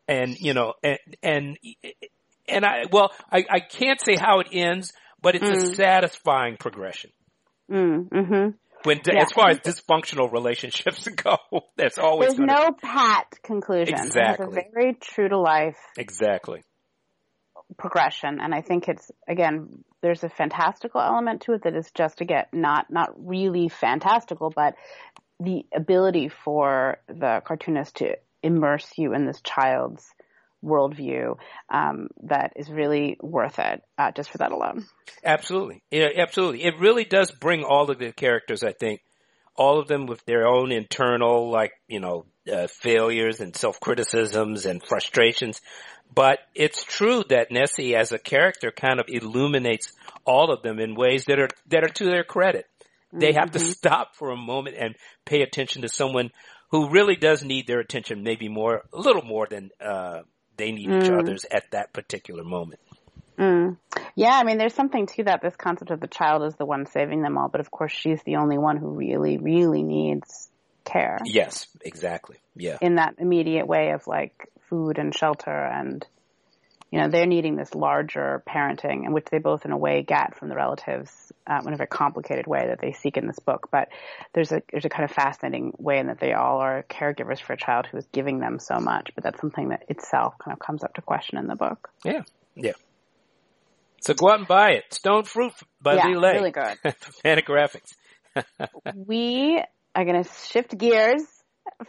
And, 0.08 0.38
you 0.40 0.54
know, 0.54 0.74
and, 0.84 1.00
and, 1.22 1.58
and 2.48 2.66
I, 2.66 2.86
well, 2.92 3.12
I, 3.32 3.44
I 3.50 3.60
can't 3.60 4.00
say 4.00 4.16
how 4.16 4.40
it 4.40 4.48
ends, 4.52 4.94
but 5.22 5.36
it's 5.36 5.46
mm. 5.46 5.72
a 5.72 5.76
satisfying 5.76 6.58
progression. 6.58 7.12
Mm, 7.70 8.08
hmm 8.10 8.50
When, 8.84 9.02
yeah. 9.06 9.22
as 9.22 9.32
far 9.34 9.50
as 9.50 9.60
dysfunctional 9.60 10.32
relationships 10.32 11.08
go, 11.16 11.38
there's 11.76 11.98
always 11.98 12.36
There's 12.36 12.48
no 12.48 12.72
pat 12.82 13.28
conclusion. 13.44 13.96
Exactly. 13.96 14.48
It's 14.58 14.74
very 14.74 14.94
true 14.94 15.28
to 15.28 15.38
life. 15.38 15.78
Exactly. 15.98 16.64
Progression, 17.78 18.40
and 18.40 18.54
I 18.54 18.62
think 18.62 18.88
it's 18.88 19.12
again 19.28 19.84
there's 20.02 20.24
a 20.24 20.30
fantastical 20.30 21.02
element 21.02 21.42
to 21.44 21.54
it 21.54 21.64
that 21.64 21.76
is 21.76 21.92
just 21.92 22.22
again 22.22 22.46
not 22.54 22.90
not 22.90 23.12
really 23.18 23.70
fantastical, 23.70 24.50
but 24.50 24.76
the 25.40 25.66
ability 25.76 26.30
for 26.30 26.98
the 27.08 27.42
cartoonist 27.46 27.98
to 27.98 28.16
immerse 28.42 28.88
you 28.98 29.14
in 29.14 29.26
this 29.26 29.42
child's 29.42 30.06
worldview 30.64 31.38
um, 31.70 32.08
that 32.24 32.54
is 32.56 32.70
really 32.70 33.18
worth 33.22 33.60
it 33.60 33.84
uh, 33.98 34.12
just 34.12 34.32
for 34.32 34.40
that 34.40 34.52
alone. 34.52 34.86
Absolutely, 35.24 35.84
yeah, 35.92 36.10
absolutely. 36.18 36.64
It 36.64 36.80
really 36.80 37.06
does 37.06 37.32
bring 37.32 37.64
all 37.64 37.90
of 37.92 38.00
the 38.00 38.12
characters. 38.12 38.64
I 38.64 38.72
think 38.72 39.02
all 39.56 39.80
of 39.80 39.88
them 39.88 40.06
with 40.06 40.24
their 40.26 40.48
own 40.48 40.72
internal, 40.72 41.50
like 41.50 41.74
you 41.88 42.00
know, 42.00 42.26
uh, 42.52 42.68
failures 42.68 43.40
and 43.40 43.56
self 43.56 43.80
criticisms 43.80 44.66
and 44.66 44.82
frustrations. 44.84 45.62
But 46.14 46.40
it's 46.56 46.84
true 46.84 47.24
that 47.30 47.52
Nessie, 47.52 47.96
as 47.96 48.12
a 48.12 48.18
character, 48.20 48.72
kind 48.72 49.00
of 49.00 49.06
illuminates 49.08 49.92
all 50.26 50.52
of 50.52 50.64
them 50.64 50.80
in 50.80 50.96
ways 50.96 51.26
that 51.26 51.40
are 51.40 51.50
that 51.68 51.84
are 51.84 51.90
to 51.90 52.06
their 52.06 52.24
credit. 52.24 52.66
They 53.14 53.34
have 53.34 53.52
to 53.52 53.60
Mhm. 53.60 53.74
stop 53.74 54.16
for 54.16 54.32
a 54.32 54.36
moment 54.36 54.76
and 54.78 54.96
pay 55.26 55.42
attention 55.42 55.84
to 55.84 55.90
someone 55.90 56.32
who 56.72 56.90
really 56.90 57.16
does 57.16 57.44
need 57.44 57.66
their 57.68 57.80
attention, 57.80 58.24
maybe 58.24 58.50
more, 58.50 58.84
a 58.94 58.98
little 59.00 59.24
more 59.24 59.48
than 59.50 59.70
uh, 59.80 60.24
they 60.58 60.72
need 60.72 60.90
each 60.90 61.10
Mm. 61.10 61.20
other's 61.20 61.46
at 61.46 61.72
that 61.72 61.94
particular 61.94 62.44
moment. 62.44 62.82
Mm. 63.38 63.78
Yeah, 64.16 64.32
I 64.32 64.44
mean, 64.44 64.58
there's 64.58 64.74
something 64.74 65.06
to 65.06 65.24
that. 65.26 65.42
This 65.42 65.56
concept 65.56 65.92
of 65.92 66.00
the 66.00 66.08
child 66.08 66.44
is 66.44 66.56
the 66.56 66.66
one 66.66 66.86
saving 66.88 67.22
them 67.22 67.38
all, 67.38 67.48
but 67.48 67.62
of 67.62 67.70
course, 67.72 67.92
she's 67.94 68.22
the 68.24 68.38
only 68.38 68.58
one 68.58 68.78
who 68.78 68.90
really, 68.90 69.38
really 69.38 69.84
needs 69.84 70.50
care 70.84 71.20
Yes, 71.26 71.68
exactly. 71.82 72.38
Yeah. 72.56 72.78
in 72.82 72.96
that 72.96 73.16
immediate 73.20 73.68
way 73.68 73.92
of 73.92 74.08
like 74.08 74.50
food 74.70 74.98
and 74.98 75.16
shelter 75.16 75.52
and. 75.52 76.06
You 76.90 77.02
know, 77.02 77.10
they're 77.10 77.26
needing 77.26 77.58
this 77.58 77.76
larger 77.76 78.42
parenting, 78.48 79.06
in 79.06 79.12
which 79.12 79.26
they 79.30 79.40
both, 79.40 79.66
in 79.66 79.74
a 79.74 79.78
way, 79.78 80.04
get 80.04 80.38
from 80.38 80.48
the 80.48 80.56
relatives 80.56 81.34
um, 81.46 81.68
in 81.68 81.74
a 81.74 81.76
very 81.76 81.88
complicated 81.88 82.48
way 82.48 82.68
that 82.68 82.80
they 82.80 82.94
seek 82.94 83.18
in 83.18 83.28
this 83.28 83.40
book. 83.40 83.68
But 83.70 83.90
there's 84.34 84.54
a 84.54 84.62
there's 84.72 84.86
a 84.86 84.90
kind 84.90 85.04
of 85.04 85.12
fascinating 85.12 85.74
way 85.80 85.98
in 85.98 86.08
that 86.08 86.22
they 86.22 86.32
all 86.32 86.60
are 86.60 86.86
caregivers 86.90 87.42
for 87.42 87.52
a 87.52 87.58
child 87.58 87.88
who 87.92 87.98
is 87.98 88.08
giving 88.14 88.40
them 88.40 88.58
so 88.58 88.80
much. 88.80 89.12
But 89.16 89.26
that's 89.26 89.42
something 89.42 89.68
that 89.68 89.84
itself 89.90 90.36
kind 90.42 90.54
of 90.54 90.60
comes 90.66 90.82
up 90.82 90.94
to 90.94 91.02
question 91.02 91.38
in 91.38 91.48
the 91.48 91.58
book. 91.58 91.90
Yeah. 92.06 92.22
Yeah. 92.56 92.72
So 94.02 94.14
go 94.14 94.30
out 94.30 94.40
and 94.40 94.48
buy 94.48 94.72
it. 94.72 94.94
Stone 94.94 95.24
Fruit 95.24 95.54
by 95.82 95.96
yeah, 95.96 96.08
Lee 96.08 96.16
Lai. 96.16 96.32
really 96.32 96.52
good. 96.52 96.78
Fantagraphics. 97.26 97.94
we 98.96 99.62
are 99.96 100.06
going 100.06 100.24
to 100.24 100.30
shift 100.48 100.78
gears 100.78 101.24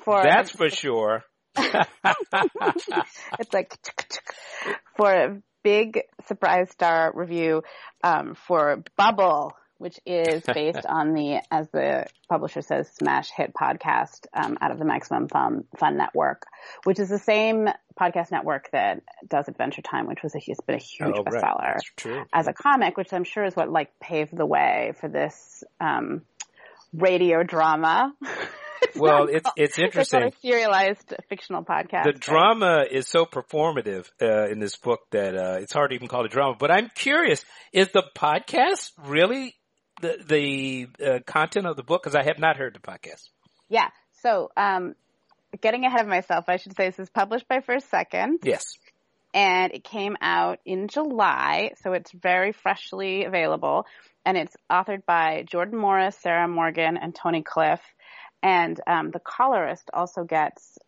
for 0.04 0.22
That's 0.22 0.50
for 0.50 0.70
sure. 0.70 1.22
it's 3.38 3.52
like 3.52 3.76
for 4.96 5.12
a 5.12 5.42
big 5.62 6.00
surprise 6.26 6.70
star 6.70 7.12
review 7.14 7.62
um, 8.02 8.34
for 8.34 8.82
Bubble, 8.96 9.52
which 9.78 9.98
is 10.06 10.42
based 10.54 10.86
on 10.86 11.14
the, 11.14 11.40
as 11.50 11.68
the 11.70 12.06
publisher 12.28 12.62
says, 12.62 12.88
smash 12.94 13.30
hit 13.30 13.52
podcast 13.54 14.26
um, 14.34 14.58
out 14.60 14.70
of 14.70 14.78
the 14.78 14.84
Maximum 14.84 15.28
Fun, 15.28 15.64
Fun 15.76 15.96
Network, 15.96 16.46
which 16.84 16.98
is 16.98 17.08
the 17.08 17.18
same 17.18 17.68
podcast 17.98 18.30
network 18.30 18.70
that 18.72 19.02
does 19.28 19.48
Adventure 19.48 19.82
Time, 19.82 20.06
which 20.06 20.22
was 20.22 20.34
a 20.34 20.38
has 20.38 20.58
been 20.66 20.76
a 20.76 20.78
huge 20.78 21.14
oh, 21.16 21.22
right. 21.22 21.42
bestseller 21.42 21.78
true. 21.96 22.24
as 22.32 22.46
a 22.46 22.52
comic, 22.52 22.96
which 22.96 23.12
I'm 23.12 23.24
sure 23.24 23.44
is 23.44 23.56
what 23.56 23.70
like 23.70 23.98
paved 24.00 24.36
the 24.36 24.46
way 24.46 24.92
for 25.00 25.08
this 25.08 25.64
um, 25.80 26.22
radio 26.92 27.42
drama. 27.42 28.14
Well, 28.96 29.28
it's 29.28 29.48
it's 29.56 29.78
It's 29.78 29.78
not 29.78 29.84
interesting. 29.84 30.22
a 30.24 30.32
serialized 30.40 31.14
fictional 31.28 31.62
podcast. 31.64 32.04
The 32.04 32.10
right? 32.12 32.20
drama 32.20 32.84
is 32.90 33.06
so 33.06 33.24
performative 33.26 34.08
uh, 34.20 34.48
in 34.50 34.58
this 34.58 34.76
book 34.76 35.00
that 35.12 35.36
uh, 35.36 35.56
it's 35.60 35.72
hard 35.72 35.90
to 35.90 35.94
even 35.96 36.08
call 36.08 36.24
it 36.24 36.30
drama. 36.32 36.56
But 36.58 36.70
I'm 36.70 36.88
curious: 36.94 37.44
is 37.72 37.88
the 37.92 38.04
podcast 38.16 38.92
really 39.06 39.54
the 40.00 40.16
the 40.98 41.04
uh, 41.04 41.18
content 41.26 41.66
of 41.66 41.76
the 41.76 41.82
book? 41.82 42.02
Because 42.02 42.16
I 42.16 42.24
have 42.24 42.38
not 42.38 42.56
heard 42.56 42.74
the 42.74 42.80
podcast. 42.80 43.28
Yeah. 43.68 43.88
So, 44.22 44.50
um, 44.56 44.94
getting 45.60 45.84
ahead 45.84 46.00
of 46.00 46.08
myself, 46.08 46.46
I 46.48 46.56
should 46.56 46.76
say 46.76 46.86
this 46.88 46.98
is 46.98 47.10
published 47.10 47.46
by 47.46 47.60
First 47.60 47.88
Second, 47.90 48.40
Yes. 48.42 48.64
and 49.32 49.72
it 49.72 49.84
came 49.84 50.16
out 50.20 50.58
in 50.64 50.88
July, 50.88 51.72
so 51.82 51.92
it's 51.92 52.10
very 52.10 52.52
freshly 52.52 53.24
available. 53.24 53.86
And 54.26 54.36
it's 54.36 54.54
authored 54.70 55.06
by 55.06 55.44
Jordan 55.46 55.78
Morris, 55.78 56.16
Sarah 56.16 56.48
Morgan, 56.48 56.96
and 56.96 57.14
Tony 57.14 57.42
Cliff. 57.42 57.80
And 58.42 58.80
um, 58.86 59.10
the 59.10 59.18
colorist 59.18 59.90
also 59.92 60.24
gets 60.24 60.78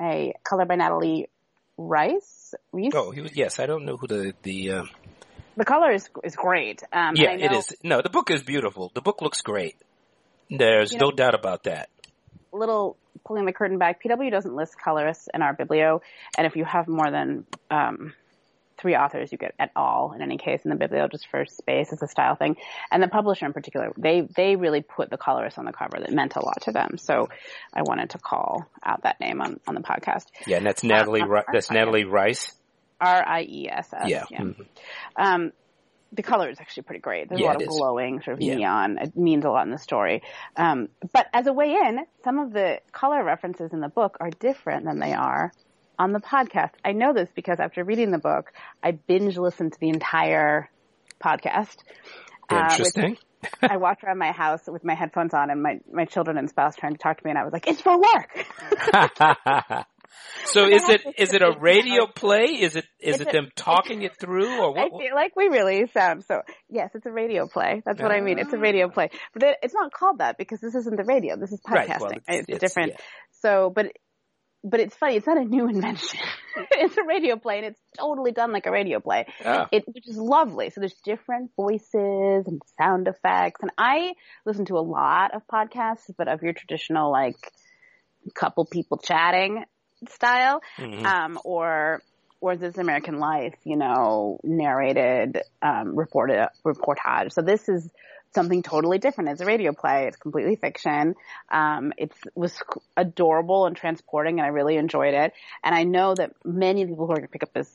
a 0.00 0.32
color 0.44 0.64
by 0.64 0.76
Natalie 0.76 1.28
Riess. 1.76 2.54
Reese? 2.72 2.92
Oh, 2.94 3.10
he 3.10 3.20
was. 3.20 3.36
Yes, 3.36 3.58
I 3.58 3.66
don't 3.66 3.84
know 3.84 3.96
who 3.96 4.06
the 4.06 4.34
the. 4.42 4.70
Uh, 4.72 4.84
The 5.56 5.64
color 5.64 5.90
is 5.92 6.08
is 6.24 6.36
great. 6.36 6.82
Um, 6.92 7.16
yeah, 7.16 7.36
know- 7.36 7.58
is. 7.58 7.76
No, 7.82 8.00
the 8.02 8.10
book 8.10 8.30
is 8.30 8.42
beautiful. 8.42 8.90
The 8.94 9.02
book 9.02 9.20
looks 9.22 9.40
great. 9.42 9.76
There's 10.48 10.92
no 10.92 11.06
know- 11.06 11.12
doubt 11.12 11.34
about 11.34 11.64
that. 11.64 11.88
little 12.52 12.96
pulling 13.24 13.44
the 13.44 13.52
curtain 13.52 13.78
back, 13.78 14.02
PW 14.02 14.30
doesn't 14.30 14.54
list 14.54 14.74
colorists 14.82 15.28
in 15.34 15.42
our 15.42 15.54
biblio, 15.54 16.00
and 16.36 16.46
if 16.46 16.56
you 16.56 16.64
have 16.64 16.88
more 16.88 17.10
than 17.10 17.44
um, 17.70 18.12
three 18.80 18.96
authors, 18.96 19.30
you 19.32 19.38
get 19.38 19.54
at 19.58 19.70
all 19.76 20.12
in 20.12 20.22
any 20.22 20.38
case 20.38 20.60
in 20.64 20.70
the 20.70 20.76
biblio 20.76 21.10
just 21.10 21.28
for 21.30 21.44
space 21.46 21.92
as 21.92 22.02
a 22.02 22.08
style 22.08 22.34
thing. 22.36 22.56
And 22.90 23.02
the 23.02 23.08
publisher 23.08 23.46
in 23.46 23.52
particular, 23.52 23.92
they 23.96 24.22
they 24.22 24.56
really 24.56 24.82
put 24.82 25.10
the 25.10 25.16
colorist 25.18 25.58
on 25.58 25.64
the 25.64 25.72
cover 25.72 25.98
that 26.00 26.12
meant 26.12 26.36
a 26.36 26.44
lot 26.44 26.62
to 26.62 26.72
them. 26.72 26.98
So 26.98 27.28
I 27.74 27.82
wanted 27.82 28.10
to 28.10 28.18
call 28.18 28.66
out 28.82 29.02
that 29.02 29.20
name 29.20 29.40
on 29.40 29.60
on 29.66 29.74
the 29.74 29.80
podcast. 29.82 30.26
Yeah, 30.46 30.58
and 30.58 30.66
that's 30.66 30.82
Natalie. 30.82 31.22
uh, 31.22 31.42
that's 31.52 31.70
uh, 31.70 31.74
Natalie 31.74 32.04
Riess. 32.04 32.52
R 33.00 33.24
I 33.26 33.42
E 33.42 33.68
S 33.70 33.88
S. 33.94 34.08
Yeah. 34.08 34.24
Mhm. 34.30 34.66
Um, 35.16 35.52
the 36.12 36.22
color 36.22 36.50
is 36.50 36.58
actually 36.60 36.82
pretty 36.82 37.00
great. 37.00 37.28
There's 37.28 37.40
Yeah, 37.40 37.46
a 37.46 37.52
lot 37.52 37.56
of 37.56 37.62
is. 37.62 37.68
glowing, 37.68 38.20
sort 38.20 38.34
of 38.38 38.40
Yeah. 38.42 38.56
neon. 38.56 38.98
It 38.98 39.16
means 39.16 39.44
a 39.44 39.48
lot 39.50 39.64
in 39.64 39.70
the 39.70 39.78
story. 39.78 40.22
Um, 40.56 40.88
but 41.12 41.28
as 41.32 41.46
a 41.46 41.52
way 41.52 41.70
in, 41.72 42.00
some 42.24 42.38
of 42.40 42.52
the 42.52 42.80
color 42.92 43.22
references 43.22 43.72
in 43.72 43.80
the 43.80 43.88
book 43.88 44.16
are 44.20 44.30
different 44.30 44.86
than 44.86 44.98
they 44.98 45.12
are 45.12 45.52
on 46.00 46.12
the 46.12 46.18
podcast. 46.18 46.70
I 46.82 46.92
know 46.92 47.12
this 47.12 47.28
because 47.34 47.60
after 47.60 47.84
reading 47.84 48.10
the 48.10 48.18
book, 48.18 48.52
I 48.82 48.92
binge 48.92 49.36
listened 49.36 49.74
to 49.74 49.78
the 49.80 49.90
entire 49.90 50.70
podcast. 51.22 51.76
uh, 52.48 52.68
Interesting. 52.70 53.18
I 53.62 53.76
walked 53.76 54.02
around 54.02 54.18
my 54.18 54.32
house 54.32 54.62
with 54.66 54.82
my 54.82 54.94
headphones 54.94 55.34
on 55.34 55.50
and 55.50 55.62
my, 55.62 55.80
my 55.92 56.06
children 56.06 56.38
and 56.38 56.48
spouse 56.48 56.74
trying 56.76 56.92
to 56.92 56.98
talk 56.98 57.18
to 57.18 57.24
me 57.24 57.30
and 57.30 57.38
I 57.38 57.44
was 57.44 57.52
like, 57.52 57.66
it's 57.68 57.82
for 57.82 57.98
work. 57.98 58.46
so 60.46 60.66
is 60.66 60.88
it 60.88 61.02
is 61.18 61.32
it 61.34 61.42
a 61.42 61.52
radio 61.60 62.06
play? 62.06 62.44
Is 62.46 62.76
it 62.76 62.84
is 62.98 63.20
it 63.20 63.30
them 63.30 63.48
talking 63.56 64.02
it 64.02 64.16
through 64.18 64.58
or 64.60 64.72
what? 64.74 64.78
I 64.94 64.98
feel 64.98 65.14
like 65.14 65.36
we 65.36 65.48
really 65.48 65.86
sound 65.92 66.24
so. 66.24 66.42
Yes, 66.68 66.90
it's 66.94 67.06
a 67.06 67.10
radio 67.12 67.46
play. 67.46 67.82
That's 67.86 68.00
what 68.00 68.10
I 68.10 68.20
mean. 68.20 68.38
It's 68.38 68.52
a 68.52 68.58
radio 68.58 68.88
play, 68.88 69.10
but 69.32 69.42
it, 69.42 69.56
it's 69.62 69.74
not 69.74 69.92
called 69.92 70.18
that 70.18 70.36
because 70.38 70.60
this 70.60 70.74
isn't 70.74 70.96
the 70.96 71.04
radio. 71.04 71.36
This 71.36 71.52
is 71.52 71.60
podcasting. 71.60 71.88
Right, 71.88 72.00
well, 72.00 72.10
it's- 72.12 72.22
it's, 72.40 72.48
it's- 72.48 72.60
different. 72.60 72.92
yeah. 72.92 73.04
So, 73.42 73.72
but 73.74 73.86
but 74.62 74.80
it's 74.80 74.96
funny. 74.96 75.16
It's 75.16 75.26
not 75.26 75.38
a 75.38 75.44
new 75.44 75.68
invention. 75.74 76.18
it's 76.72 76.96
a 76.96 77.02
radio 77.02 77.36
play, 77.36 77.58
and 77.58 77.66
it's 77.66 77.80
totally 77.98 78.32
done 78.32 78.52
like 78.52 78.66
a 78.66 78.70
radio 78.70 79.00
play. 79.00 79.26
Oh. 79.44 79.66
It, 79.72 79.84
which 79.86 80.08
is 80.08 80.16
lovely. 80.16 80.70
So 80.70 80.80
there's 80.80 80.96
different 81.04 81.50
voices 81.56 82.46
and 82.46 82.60
sound 82.78 83.08
effects, 83.08 83.60
and 83.62 83.70
I 83.78 84.14
listen 84.44 84.64
to 84.66 84.78
a 84.78 84.80
lot 84.80 85.34
of 85.34 85.42
podcasts, 85.46 86.10
but 86.16 86.28
of 86.28 86.42
your 86.42 86.52
traditional 86.52 87.10
like 87.10 87.36
couple 88.34 88.66
people 88.66 88.98
chatting 88.98 89.64
style 90.08 90.60
Mhm. 90.78 91.04
um, 91.04 91.38
or 91.44 92.02
or 92.42 92.56
This 92.56 92.78
American 92.78 93.18
Life, 93.18 93.54
you 93.64 93.76
know, 93.76 94.40
narrated, 94.42 95.42
um, 95.60 95.94
reported 95.94 96.48
reportage. 96.64 97.32
So 97.32 97.42
this 97.42 97.68
is 97.68 97.90
something 98.34 98.62
totally 98.62 98.98
different. 98.98 99.30
It's 99.30 99.40
a 99.40 99.46
radio 99.46 99.72
play. 99.72 100.06
It's 100.06 100.16
completely 100.16 100.56
fiction. 100.56 101.14
Um, 101.50 101.92
it 101.96 102.12
was 102.34 102.56
adorable 102.96 103.66
and 103.66 103.76
transporting, 103.76 104.38
and 104.38 104.46
I 104.46 104.50
really 104.50 104.76
enjoyed 104.76 105.14
it. 105.14 105.32
And 105.64 105.74
I 105.74 105.84
know 105.84 106.14
that 106.14 106.32
many 106.44 106.86
people 106.86 107.06
who 107.06 107.12
are 107.12 107.16
going 107.16 107.26
to 107.26 107.32
pick 107.32 107.42
up 107.42 107.52
this 107.52 107.70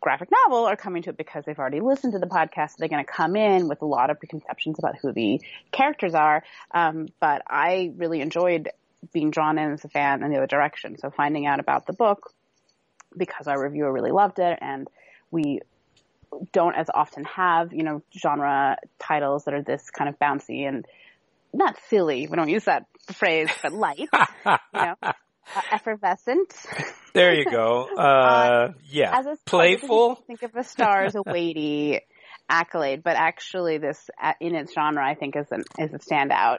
graphic 0.00 0.30
novel 0.30 0.64
are 0.64 0.76
coming 0.76 1.02
to 1.02 1.10
it 1.10 1.16
because 1.16 1.44
they've 1.44 1.58
already 1.58 1.80
listened 1.80 2.14
to 2.14 2.18
the 2.18 2.26
podcast. 2.26 2.70
So 2.70 2.76
they're 2.78 2.88
going 2.88 3.04
to 3.04 3.10
come 3.10 3.36
in 3.36 3.68
with 3.68 3.82
a 3.82 3.86
lot 3.86 4.10
of 4.10 4.18
preconceptions 4.18 4.78
about 4.78 4.96
who 4.96 5.12
the 5.12 5.40
characters 5.72 6.14
are. 6.14 6.42
Um, 6.70 7.08
but 7.20 7.42
I 7.46 7.92
really 7.96 8.20
enjoyed 8.20 8.70
being 9.12 9.30
drawn 9.30 9.58
in 9.58 9.72
as 9.72 9.84
a 9.84 9.88
fan 9.88 10.22
in 10.22 10.30
the 10.30 10.38
other 10.38 10.46
direction. 10.46 10.98
So 10.98 11.10
finding 11.10 11.46
out 11.46 11.60
about 11.60 11.86
the 11.86 11.92
book 11.92 12.32
because 13.16 13.46
our 13.46 13.60
reviewer 13.60 13.92
really 13.92 14.12
loved 14.12 14.38
it 14.38 14.58
and 14.60 14.88
we 15.30 15.60
don't 16.52 16.74
as 16.74 16.88
often 16.92 17.24
have, 17.24 17.72
you 17.72 17.82
know, 17.82 18.02
genre 18.16 18.76
titles 18.98 19.44
that 19.44 19.54
are 19.54 19.62
this 19.62 19.90
kind 19.90 20.08
of 20.08 20.18
bouncy 20.18 20.66
and 20.68 20.86
not 21.52 21.76
silly. 21.88 22.26
We 22.28 22.36
don't 22.36 22.48
use 22.48 22.64
that 22.64 22.86
phrase, 23.12 23.50
but 23.62 23.72
light, 23.72 23.98
you 23.98 24.08
know, 24.74 24.94
uh, 25.02 25.12
effervescent. 25.72 26.54
there 27.14 27.34
you 27.34 27.44
go. 27.50 27.88
Uh, 27.98 28.72
yeah, 28.88 29.18
As 29.18 29.26
a 29.26 29.36
playful. 29.44 30.16
Think 30.26 30.42
of 30.42 30.54
a 30.56 30.64
star 30.64 31.04
as 31.04 31.14
a 31.14 31.22
weighty 31.24 32.00
accolade, 32.48 33.02
but 33.02 33.16
actually 33.16 33.78
this 33.78 34.10
uh, 34.20 34.32
in 34.40 34.54
its 34.54 34.72
genre, 34.72 35.06
I 35.06 35.14
think 35.14 35.36
is 35.36 35.46
an, 35.50 35.64
is 35.78 35.92
a 35.92 35.98
standout. 35.98 36.58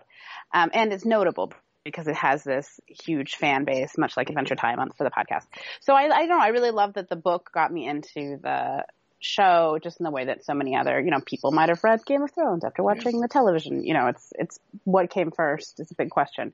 Um, 0.53 0.69
and 0.73 0.91
it's 0.93 1.05
notable 1.05 1.53
because 1.83 2.07
it 2.07 2.15
has 2.15 2.43
this 2.43 2.79
huge 2.87 3.35
fan 3.35 3.65
base, 3.65 3.97
much 3.97 4.15
like 4.15 4.29
Adventure 4.29 4.55
Time 4.55 4.79
on, 4.79 4.91
for 4.91 5.03
the 5.03 5.09
podcast. 5.09 5.45
So 5.81 5.93
I, 5.93 6.03
I 6.03 6.19
don't 6.27 6.29
know. 6.29 6.39
I 6.39 6.49
really 6.49 6.71
love 6.71 6.93
that 6.93 7.09
the 7.09 7.15
book 7.15 7.49
got 7.53 7.71
me 7.71 7.87
into 7.87 8.37
the 8.41 8.83
show 9.21 9.77
just 9.81 9.99
in 9.99 10.03
the 10.03 10.11
way 10.11 10.25
that 10.25 10.43
so 10.43 10.53
many 10.53 10.75
other, 10.75 10.99
you 10.99 11.11
know, 11.11 11.21
people 11.25 11.51
might 11.51 11.69
have 11.69 11.83
read 11.83 12.03
Game 12.05 12.23
of 12.23 12.31
Thrones 12.31 12.65
after 12.65 12.83
watching 12.83 13.21
the 13.21 13.27
television. 13.27 13.83
You 13.85 13.93
know, 13.93 14.07
it's, 14.07 14.33
it's 14.37 14.59
what 14.83 15.09
came 15.09 15.31
first 15.31 15.79
is 15.79 15.89
a 15.91 15.95
big 15.95 16.09
question. 16.09 16.53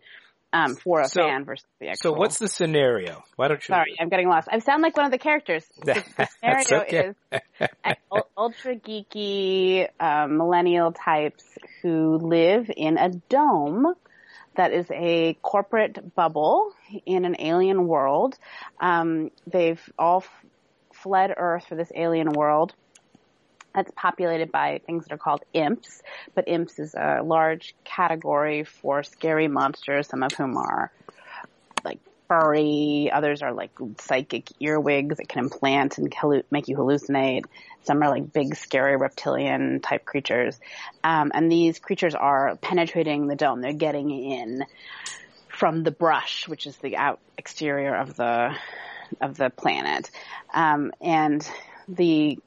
Um, 0.53 0.75
for 0.75 1.01
a 1.01 1.09
So- 1.09 1.23
fan 1.23 1.43
versus 1.43 1.65
the 1.81 1.89
actual. 1.89 2.13
So 2.13 2.17
what's 2.17 2.37
the 2.39 2.47
scenario? 2.47 3.21
Why 3.35 3.49
don't 3.49 3.61
you? 3.61 3.73
Sorry, 3.73 3.95
I'm 3.99 4.07
getting 4.07 4.29
lost. 4.29 4.47
I 4.49 4.59
sound 4.59 4.81
like 4.81 4.95
one 4.95 5.05
of 5.05 5.11
the 5.11 5.17
characters. 5.17 5.65
The, 5.83 6.01
the 6.17 6.27
scenario 6.39 7.15
is 7.89 7.97
ultra 8.37 8.75
geeky 8.75 9.87
um, 9.99 10.37
millennial 10.37 10.93
types 10.93 11.43
who 11.81 12.17
live 12.17 12.71
in 12.75 12.97
a 12.97 13.09
dome 13.09 13.93
that 14.55 14.71
is 14.73 14.87
a 14.91 15.33
corporate 15.41 16.15
bubble 16.15 16.73
in 17.05 17.25
an 17.25 17.35
alien 17.39 17.85
world. 17.87 18.37
Um, 18.79 19.31
they've 19.45 19.81
all 19.99 20.23
fled 21.07 21.33
Earth 21.37 21.65
for 21.67 21.75
this 21.75 21.91
alien 21.95 22.29
world 22.29 22.73
that's 23.73 23.91
populated 23.95 24.51
by 24.51 24.81
things 24.85 25.05
that 25.05 25.13
are 25.13 25.17
called 25.17 25.41
imps, 25.53 26.01
but 26.35 26.47
imps 26.47 26.79
is 26.79 26.95
a 26.95 27.21
large 27.23 27.75
category 27.85 28.65
for 28.65 29.03
scary 29.03 29.47
monsters, 29.47 30.07
some 30.07 30.21
of 30.21 30.33
whom 30.33 30.57
are 30.57 30.91
like 31.85 31.99
furry, 32.27 33.09
others 33.13 33.41
are 33.41 33.53
like 33.53 33.71
psychic 33.99 34.49
earwigs 34.59 35.15
that 35.17 35.29
can 35.29 35.45
implant 35.45 35.97
and 35.97 36.13
make 36.51 36.67
you 36.67 36.75
hallucinate. 36.75 37.45
Some 37.83 38.03
are 38.03 38.09
like 38.09 38.33
big, 38.33 38.55
scary 38.55 38.97
reptilian 38.97 39.79
type 39.79 40.03
creatures. 40.03 40.59
Um, 41.05 41.31
and 41.33 41.49
these 41.49 41.79
creatures 41.79 42.15
are 42.15 42.57
penetrating 42.57 43.27
the 43.27 43.35
dome. 43.35 43.61
They're 43.61 43.71
getting 43.71 44.09
in 44.09 44.65
from 45.47 45.83
the 45.83 45.91
brush, 45.91 46.49
which 46.49 46.67
is 46.67 46.75
the 46.77 46.97
out 46.97 47.19
exterior 47.37 47.95
of 47.95 48.17
the 48.17 48.57
of 49.21 49.37
the 49.37 49.49
planet. 49.49 50.09
Um, 50.53 50.91
and 51.01 51.47
the 51.87 52.39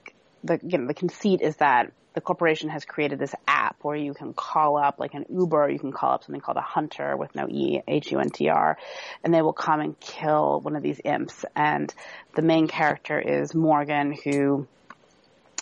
the 0.44 0.58
you 0.62 0.78
know, 0.78 0.86
the 0.86 0.94
conceit 0.94 1.40
is 1.42 1.56
that 1.56 1.92
the 2.12 2.20
corporation 2.20 2.70
has 2.70 2.84
created 2.84 3.18
this 3.18 3.34
app 3.46 3.76
where 3.82 3.96
you 3.96 4.14
can 4.14 4.32
call 4.34 4.76
up 4.76 4.98
like 4.98 5.14
an 5.14 5.26
Uber, 5.28 5.70
you 5.70 5.78
can 5.78 5.92
call 5.92 6.12
up 6.12 6.24
something 6.24 6.40
called 6.40 6.56
a 6.56 6.62
hunter 6.62 7.16
with 7.16 7.34
no 7.34 7.46
E, 7.48 7.80
H-U-N-T-R, 7.86 8.78
and 9.22 9.32
they 9.32 9.42
will 9.42 9.52
come 9.52 9.80
and 9.80 9.98
kill 10.00 10.60
one 10.60 10.74
of 10.74 10.82
these 10.82 11.00
imps. 11.04 11.44
And 11.54 11.94
the 12.34 12.42
main 12.42 12.66
character 12.66 13.20
is 13.20 13.54
Morgan, 13.54 14.16
who 14.24 14.66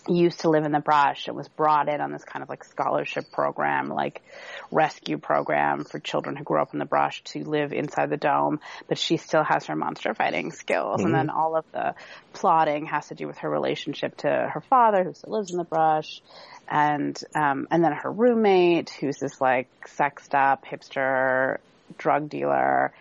used 0.09 0.41
to 0.41 0.51
live 0.51 0.65
in 0.65 0.73
the 0.73 0.81
brush 0.81 1.29
and 1.29 1.37
was 1.37 1.49
brought 1.49 1.89
in 1.89 2.01
on 2.01 2.13
this 2.13 2.25
kind 2.25 2.43
of 2.43 2.49
like 2.49 2.65
scholarship 2.65 3.31
program, 3.33 3.89
like 3.89 4.23
rescue 4.71 5.19
program 5.19 5.85
for 5.85 5.99
children 5.99 6.37
who 6.37 6.45
grew 6.45 6.61
up 6.61 6.73
in 6.73 6.79
the 6.79 6.85
brush 6.85 7.23
to 7.25 7.45
live 7.45 7.73
inside 7.73 8.11
the 8.11 8.17
dome, 8.17 8.61
but 8.89 8.99
she 8.99 9.17
still 9.17 9.45
has 9.45 9.67
her 9.67 9.77
monster 9.77 10.15
fighting 10.15 10.53
skills. 10.53 11.03
And 11.03 11.15
then 11.15 11.31
all 11.31 11.57
of 11.57 11.65
the 11.73 11.95
plotting 12.33 12.87
has 12.87 13.09
to 13.09 13.15
do 13.15 13.27
with 13.27 13.39
her 13.39 13.51
relationship 13.51 14.17
to 14.19 14.29
her 14.29 14.63
father 14.69 15.05
who 15.05 15.15
still 15.15 15.33
lives 15.33 15.51
in 15.51 15.59
the 15.59 15.65
brush 15.65 16.21
and, 16.69 17.19
um, 17.35 17.67
and 17.71 17.83
then 17.83 17.93
her 17.93 18.11
roommate 18.11 18.91
who's 18.91 19.19
this 19.19 19.41
like 19.41 19.69
sexed 19.87 20.35
up 20.35 20.65
hipster 20.65 21.59
drug 21.97 22.29
dealer. 22.29 22.93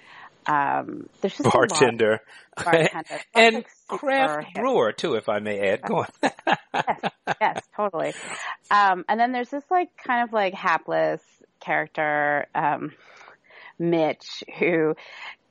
Um, 0.47 1.09
there's 1.21 1.37
just 1.37 1.51
Bartender. 1.51 2.21
bartender. 2.55 3.19
and 3.35 3.65
craft 3.87 4.45
hip. 4.45 4.55
brewer 4.55 4.93
too, 4.93 5.15
if 5.15 5.27
I 5.29 5.39
may 5.39 5.59
add. 5.59 5.81
Go 5.81 5.97
on. 5.97 6.07
yes, 6.73 7.11
yes, 7.41 7.63
totally. 7.75 8.13
Um, 8.71 9.03
and 9.09 9.19
then 9.19 9.31
there's 9.33 9.49
this 9.49 9.63
like 9.69 9.89
kind 9.97 10.23
of 10.23 10.33
like 10.33 10.53
hapless 10.53 11.21
character, 11.59 12.47
um, 12.55 12.93
Mitch, 13.77 14.43
who 14.59 14.95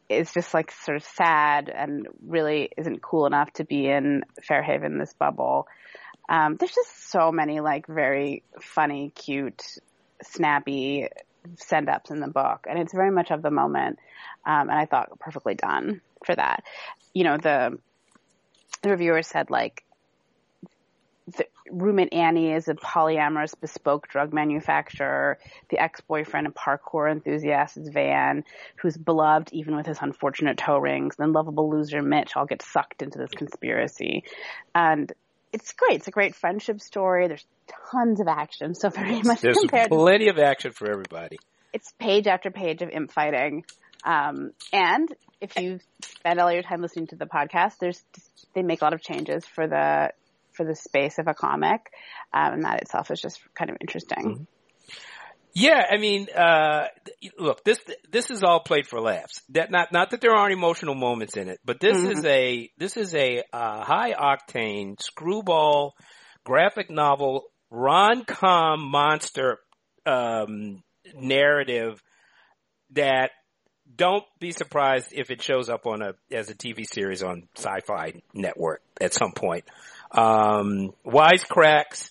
is 0.09 0.33
just 0.33 0.55
like 0.55 0.71
sort 0.71 0.97
of 0.97 1.05
sad 1.05 1.69
and 1.69 2.07
really 2.27 2.71
isn't 2.77 3.03
cool 3.03 3.27
enough 3.27 3.53
to 3.55 3.65
be 3.65 3.89
in 3.89 4.23
Fairhaven, 4.43 4.99
this 4.99 5.13
bubble. 5.15 5.67
Um, 6.29 6.57
there's 6.57 6.75
just 6.75 7.11
so 7.11 7.31
many 7.31 7.61
like 7.61 7.87
very 7.87 8.43
funny, 8.61 9.13
cute, 9.15 9.63
snappy 10.23 11.09
send 11.57 11.89
ups 11.89 12.11
in 12.11 12.21
the 12.21 12.29
book, 12.29 12.67
and 12.69 12.79
it's 12.79 12.93
very 12.93 13.11
much 13.11 13.31
of 13.31 13.43
the 13.43 13.51
moment. 13.51 13.99
Um, 14.45 14.71
and 14.71 14.79
I 14.79 14.87
thought 14.87 15.19
perfectly 15.19 15.55
done 15.55 16.01
for 16.25 16.35
that. 16.35 16.65
You 17.15 17.25
know, 17.25 17.37
the 17.37 17.79
the 18.83 18.91
reviewer 18.91 19.23
said 19.23 19.51
like 19.51 19.85
the 21.27 21.47
roommate 21.71 22.13
Annie 22.13 22.53
is 22.53 22.69
a 22.69 22.75
polyamorous 22.75 23.59
bespoke 23.61 24.07
drug 24.09 24.33
manufacturer. 24.33 25.39
The 25.71 25.79
ex-boyfriend 25.79 26.47
and 26.47 26.55
parkour 26.55 27.11
enthusiast 27.11 27.77
is 27.77 27.89
Van, 27.89 28.45
who's 28.77 28.97
beloved 28.97 29.53
even 29.53 29.75
with 29.75 29.87
his 29.87 29.99
unfortunate 30.01 30.57
toe 30.57 30.79
rings. 30.79 31.17
Then 31.17 31.33
lovable 31.33 31.69
loser 31.69 32.01
Mitch 32.01 32.37
all 32.37 32.47
get 32.47 32.63
sucked 32.63 33.03
into 33.03 33.19
this 33.19 33.33
conspiracy. 33.33 34.23
And 34.75 35.13
it's 35.53 35.73
great. 35.73 35.97
It's 35.97 36.09
a 36.09 36.13
great 36.13 36.35
friendship 36.35 36.81
story. 36.81 37.29
There's 37.29 37.47
tons 37.91 38.21
of 38.21 38.29
action. 38.29 38.75
So 38.75 38.91
very 38.91 39.23
much 39.23 39.41
There's 39.41 39.57
compared 39.57 39.91
plenty 39.91 40.29
of 40.29 40.39
action 40.39 40.73
for 40.73 40.91
everybody. 40.91 41.39
it's 41.73 41.93
page 41.99 42.27
after 42.27 42.51
page 42.51 42.83
of 42.83 42.91
imp 42.91 43.13
fighting. 43.13 43.65
Um, 44.05 44.53
and 44.73 45.13
if 45.41 45.57
you 45.59 45.81
spend 46.03 46.41
all 46.41 46.53
your 46.53 46.63
time 46.63 46.81
listening 46.81 47.09
to 47.09 47.17
the 47.17 47.27
podcast, 47.27 47.79
there's 47.81 48.03
they 48.55 48.63
make 48.63 48.81
a 48.81 48.85
lot 48.85 48.95
of 48.95 49.03
changes 49.03 49.45
for 49.45 49.67
the 49.67 50.11
for 50.53 50.65
the 50.65 50.75
space 50.75 51.19
of 51.19 51.29
a 51.29 51.35
comic, 51.35 51.91
um, 52.33 52.55
and 52.55 52.65
that 52.65 52.83
itself 52.83 53.11
is 53.11 53.21
just 53.21 53.41
kind 53.55 53.71
of 53.71 53.77
interesting. 53.81 54.47
Yeah, 55.59 55.83
I 55.91 55.97
mean, 55.97 56.27
uh, 56.37 56.89
look, 57.39 57.65
this 57.65 57.79
this 58.11 58.31
is 58.31 58.43
all 58.43 58.61
played 58.61 58.87
for 58.87 59.01
laughs. 59.01 59.41
That 59.49 59.71
not 59.71 59.91
not 59.91 60.11
that 60.11 60.21
there 60.21 60.35
aren't 60.35 60.53
emotional 60.53 60.95
moments 60.95 61.35
in 61.39 61.49
it, 61.49 61.61
but 61.65 61.81
this 61.81 61.97
Mhm. 61.97 62.13
is 62.13 62.25
a 62.27 62.71
this 62.77 62.99
is 62.99 63.15
a 63.15 63.43
uh, 63.55 63.83
high 63.83 64.13
octane 64.13 65.01
screwball 65.01 65.95
graphic 66.45 66.91
novel 66.91 67.45
rom 67.71 68.27
com 68.27 68.83
monster 68.83 69.59
um, 70.05 70.83
narrative 71.15 72.03
that 72.91 73.31
don't 73.95 74.25
be 74.39 74.53
surprised 74.53 75.09
if 75.13 75.31
it 75.31 75.41
shows 75.41 75.71
up 75.71 75.87
on 75.87 76.03
a 76.03 76.13
as 76.31 76.51
a 76.51 76.55
TV 76.55 76.85
series 76.85 77.23
on 77.23 77.49
Sci-Fi 77.57 78.21
Network 78.35 78.83
at 79.01 79.15
some 79.15 79.33
point. 79.33 79.65
Um, 80.11 80.93
wisecracks 81.07 82.11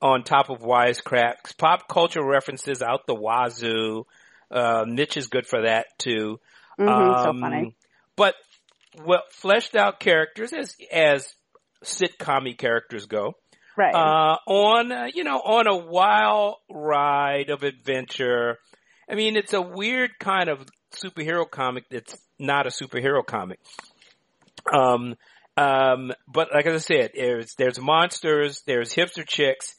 on 0.00 0.22
top 0.22 0.50
of 0.50 0.60
wisecracks, 0.60 1.56
pop 1.56 1.88
culture 1.88 2.24
references 2.24 2.82
out 2.82 3.06
the 3.06 3.14
wazoo. 3.14 4.06
Uh, 4.50 4.84
Mitch 4.86 5.16
is 5.16 5.28
good 5.28 5.46
for 5.46 5.62
that 5.62 5.86
too. 5.98 6.40
Mhm, 6.78 7.22
so 7.22 7.30
Um, 7.30 7.40
funny. 7.40 7.74
But 8.16 8.34
well, 9.04 9.22
fleshed 9.30 9.76
out 9.76 10.00
characters 10.00 10.52
as 10.52 10.76
as 10.92 11.34
sitcom 11.84 12.56
characters 12.56 13.06
go. 13.06 13.36
Right. 13.76 13.94
Uh, 13.94 14.38
on 14.46 14.90
uh, 14.90 15.08
you 15.12 15.24
know 15.24 15.38
on 15.38 15.66
a 15.66 15.76
wild 15.76 16.56
ride 16.70 17.50
of 17.50 17.62
adventure. 17.62 18.58
I 19.10 19.14
mean, 19.14 19.36
it's 19.36 19.52
a 19.52 19.62
weird 19.62 20.18
kind 20.18 20.48
of 20.48 20.66
superhero 20.92 21.48
comic 21.48 21.84
that's 21.90 22.16
not 22.38 22.66
a 22.66 22.70
superhero 22.70 23.24
comic. 23.24 23.58
Um, 24.72 25.16
um, 25.56 26.12
but 26.26 26.48
like 26.52 26.66
I 26.66 26.78
said, 26.78 27.12
there's 27.14 27.54
there's 27.54 27.80
monsters, 27.80 28.62
there's 28.66 28.94
hipster 28.94 29.26
chicks, 29.26 29.74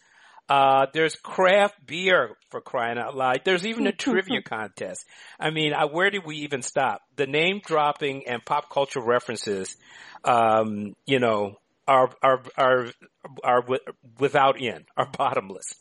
uh, 0.49 0.87
there's 0.93 1.15
craft 1.15 1.75
beer 1.85 2.35
for 2.49 2.59
crying 2.59 2.97
out 2.97 3.15
loud. 3.15 3.41
There's 3.45 3.65
even 3.67 3.85
a 3.85 3.91
trivia 4.05 4.41
contest. 4.41 5.05
I 5.39 5.51
mean, 5.51 5.73
I, 5.73 5.85
where 5.85 6.09
did 6.09 6.25
we 6.25 6.37
even 6.37 6.63
stop? 6.63 7.01
The 7.15 7.27
name 7.27 7.61
dropping 7.63 8.27
and 8.27 8.43
pop 8.43 8.69
culture 8.69 9.01
references, 9.01 9.77
um, 10.23 10.95
you 11.05 11.19
know, 11.19 11.55
are 11.87 12.09
are 12.23 12.41
are 12.57 12.87
are 13.43 13.61
wi- 13.61 13.85
without 14.19 14.59
end, 14.59 14.85
are 14.97 15.07
bottomless. 15.15 15.75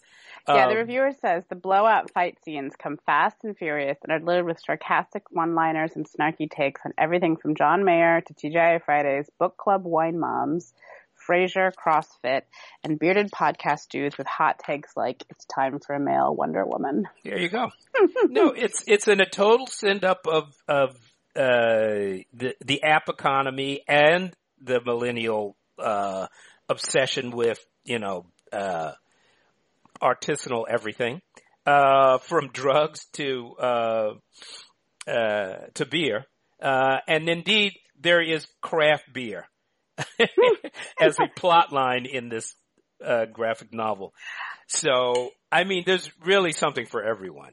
yeah, 0.46 0.64
Um, 0.64 0.70
the 0.70 0.76
reviewer 0.76 1.12
says 1.20 1.44
the 1.48 1.56
blowout 1.56 2.10
fight 2.12 2.38
scenes 2.44 2.74
come 2.78 2.98
fast 3.04 3.36
and 3.44 3.56
furious 3.56 3.98
and 4.02 4.12
are 4.12 4.20
littered 4.24 4.46
with 4.46 4.60
sarcastic 4.64 5.24
one-liners 5.30 5.92
and 5.96 6.06
snarky 6.06 6.50
takes 6.50 6.80
on 6.84 6.92
everything 6.96 7.36
from 7.36 7.54
John 7.54 7.84
Mayer 7.84 8.22
to 8.22 8.34
TGI 8.34 8.82
Fridays, 8.84 9.28
book 9.38 9.56
club 9.56 9.84
wine 9.84 10.18
moms, 10.18 10.72
Frasier, 11.28 11.72
CrossFit, 11.74 12.42
and 12.82 12.98
bearded 12.98 13.30
podcast 13.30 13.88
dudes 13.90 14.16
with 14.16 14.26
hot 14.26 14.58
takes 14.58 14.96
like 14.96 15.24
"It's 15.28 15.44
time 15.44 15.78
for 15.78 15.94
a 15.94 16.00
male 16.00 16.34
Wonder 16.34 16.64
Woman." 16.64 17.08
There 17.24 17.38
you 17.38 17.48
go. 17.48 17.70
no, 18.28 18.50
it's 18.50 18.82
it's 18.86 19.08
in 19.08 19.20
a 19.20 19.28
total 19.28 19.66
send 19.66 20.04
up 20.04 20.26
of 20.26 20.54
of 20.66 20.90
uh, 21.36 22.24
the 22.32 22.54
the 22.64 22.82
app 22.82 23.08
economy 23.08 23.82
and 23.86 24.34
the 24.60 24.80
millennial 24.84 25.56
uh, 25.78 26.26
obsession 26.68 27.30
with 27.30 27.58
you 27.84 27.98
know 27.98 28.26
uh, 28.52 28.92
artisanal 30.02 30.64
everything, 30.68 31.20
uh, 31.66 32.18
from 32.18 32.48
drugs 32.48 33.04
to 33.12 33.54
uh, 33.58 34.10
uh, 35.06 35.54
to 35.74 35.86
beer, 35.86 36.24
uh, 36.62 36.98
and 37.06 37.28
indeed 37.28 37.72
there 38.00 38.22
is 38.22 38.46
craft 38.60 39.12
beer 39.12 39.46
as 41.00 41.16
a 41.18 41.28
plot 41.36 41.72
line 41.72 42.06
in 42.06 42.28
this 42.28 42.54
uh, 43.04 43.26
graphic 43.26 43.72
novel. 43.72 44.14
So, 44.66 45.30
I 45.50 45.64
mean, 45.64 45.84
there's 45.86 46.10
really 46.24 46.52
something 46.52 46.86
for 46.86 47.02
everyone. 47.02 47.52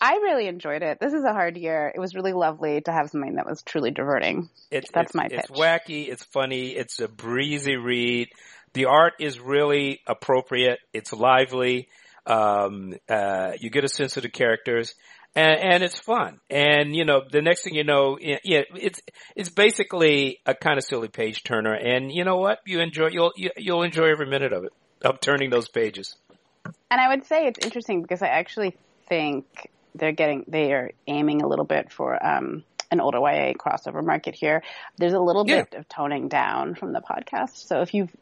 I 0.00 0.14
really 0.14 0.48
enjoyed 0.48 0.82
it. 0.82 0.98
This 1.00 1.12
is 1.12 1.22
a 1.22 1.32
hard 1.32 1.56
year. 1.56 1.92
It 1.94 2.00
was 2.00 2.14
really 2.14 2.32
lovely 2.32 2.80
to 2.80 2.92
have 2.92 3.10
something 3.10 3.36
that 3.36 3.46
was 3.46 3.62
truly 3.62 3.92
diverting. 3.92 4.48
It's, 4.70 4.90
That's 4.92 5.10
it's, 5.10 5.14
my 5.14 5.28
It's 5.30 5.50
wacky. 5.50 6.08
It's 6.08 6.24
funny. 6.24 6.70
It's 6.70 6.98
a 6.98 7.08
breezy 7.08 7.76
read. 7.76 8.28
the 8.74 8.86
art 8.86 9.14
is 9.20 9.38
really 9.38 10.00
appropriate. 10.06 10.80
It's 10.92 11.12
lively. 11.12 11.88
Um, 12.26 12.94
uh, 13.08 13.52
you 13.60 13.70
get 13.70 13.84
a 13.84 13.88
sense 13.88 14.16
of 14.16 14.24
the 14.24 14.28
characters 14.28 14.94
and, 15.34 15.60
and 15.60 15.82
it's 15.82 15.98
fun. 15.98 16.40
And 16.50 16.94
you 16.94 17.04
know, 17.04 17.22
the 17.30 17.42
next 17.42 17.64
thing 17.64 17.74
you 17.74 17.84
know, 17.84 18.18
yeah, 18.20 18.36
it's 18.44 19.00
it's 19.34 19.48
basically 19.48 20.38
a 20.46 20.54
kind 20.54 20.78
of 20.78 20.84
silly 20.84 21.08
page 21.08 21.42
turner. 21.42 21.74
And 21.74 22.12
you 22.12 22.24
know 22.24 22.36
what? 22.36 22.58
You 22.66 22.80
enjoy 22.80 23.08
you'll 23.08 23.32
you'll 23.36 23.82
enjoy 23.82 24.10
every 24.10 24.26
minute 24.26 24.52
of 24.52 24.64
it 24.64 24.72
of 25.02 25.20
turning 25.20 25.50
those 25.50 25.68
pages. 25.68 26.16
And 26.90 27.00
I 27.00 27.08
would 27.08 27.26
say 27.26 27.46
it's 27.46 27.64
interesting 27.64 28.02
because 28.02 28.22
I 28.22 28.28
actually 28.28 28.76
think 29.08 29.70
they're 29.94 30.12
getting 30.12 30.44
they 30.48 30.72
are 30.72 30.90
aiming 31.06 31.42
a 31.42 31.48
little 31.48 31.64
bit 31.64 31.92
for 31.92 32.24
um, 32.24 32.64
an 32.90 33.00
older 33.00 33.18
YA 33.18 33.54
crossover 33.54 34.04
market 34.04 34.34
here. 34.34 34.62
There's 34.98 35.14
a 35.14 35.20
little 35.20 35.44
yeah. 35.46 35.64
bit 35.64 35.74
of 35.78 35.88
toning 35.88 36.28
down 36.28 36.74
from 36.74 36.92
the 36.92 37.00
podcast. 37.00 37.66
So 37.66 37.80
if 37.80 37.94
you've 37.94 38.14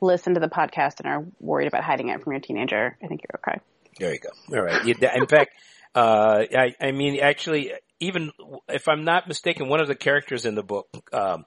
listened 0.00 0.34
to 0.36 0.40
the 0.40 0.48
podcast 0.48 1.00
and 1.00 1.08
are 1.08 1.24
worried 1.40 1.68
about 1.68 1.84
hiding 1.84 2.08
it 2.08 2.22
from 2.22 2.32
your 2.32 2.40
teenager, 2.40 2.96
I 3.02 3.06
think 3.06 3.22
you're 3.22 3.40
okay. 3.40 3.60
There 3.98 4.12
you 4.12 4.20
go. 4.20 4.56
All 4.56 4.64
right. 4.64 4.86
In 4.86 5.26
fact, 5.26 5.52
uh, 5.94 6.44
I, 6.56 6.74
I 6.80 6.92
mean, 6.92 7.20
actually, 7.20 7.72
even 8.00 8.30
if 8.68 8.88
I'm 8.88 9.04
not 9.04 9.28
mistaken, 9.28 9.68
one 9.68 9.80
of 9.80 9.88
the 9.88 9.94
characters 9.94 10.44
in 10.44 10.54
the 10.54 10.62
book, 10.62 10.88
um, 11.12 11.44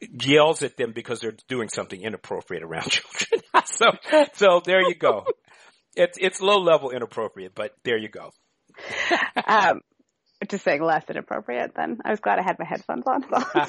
yells 0.00 0.62
at 0.62 0.76
them 0.76 0.92
because 0.92 1.20
they're 1.20 1.36
doing 1.48 1.68
something 1.68 2.00
inappropriate 2.00 2.62
around 2.62 2.90
children. 2.90 3.42
so, 3.64 3.86
so 4.34 4.60
there 4.64 4.82
you 4.82 4.94
go. 4.94 5.26
It's, 5.94 6.18
it's 6.20 6.40
low 6.40 6.58
level 6.58 6.90
inappropriate, 6.90 7.54
but 7.54 7.74
there 7.84 7.96
you 7.96 8.08
go. 8.08 8.32
um, 9.46 9.80
just 10.48 10.64
saying 10.64 10.82
less 10.82 11.04
inappropriate 11.08 11.72
then. 11.74 11.98
I 12.04 12.10
was 12.10 12.20
glad 12.20 12.38
I 12.38 12.42
had 12.42 12.58
my 12.58 12.66
headphones 12.66 13.04
on. 13.06 13.24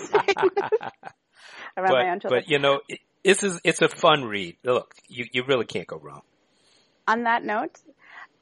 So 1.78 1.84
around 1.84 1.92
but, 1.92 2.04
my 2.04 2.10
own 2.10 2.20
children. 2.20 2.42
But 2.44 2.50
you 2.50 2.60
know, 2.60 2.82
it, 2.90 3.00
this 3.24 3.44
is, 3.44 3.60
it's 3.64 3.82
a 3.82 3.88
fun 3.90 4.24
read. 4.24 4.58
Look, 4.64 4.94
you, 5.08 5.26
you 5.32 5.44
really 5.48 5.66
can't 5.66 5.88
go 5.88 5.98
wrong. 5.98 6.22
On 7.08 7.24
that 7.24 7.44
note, 7.44 7.80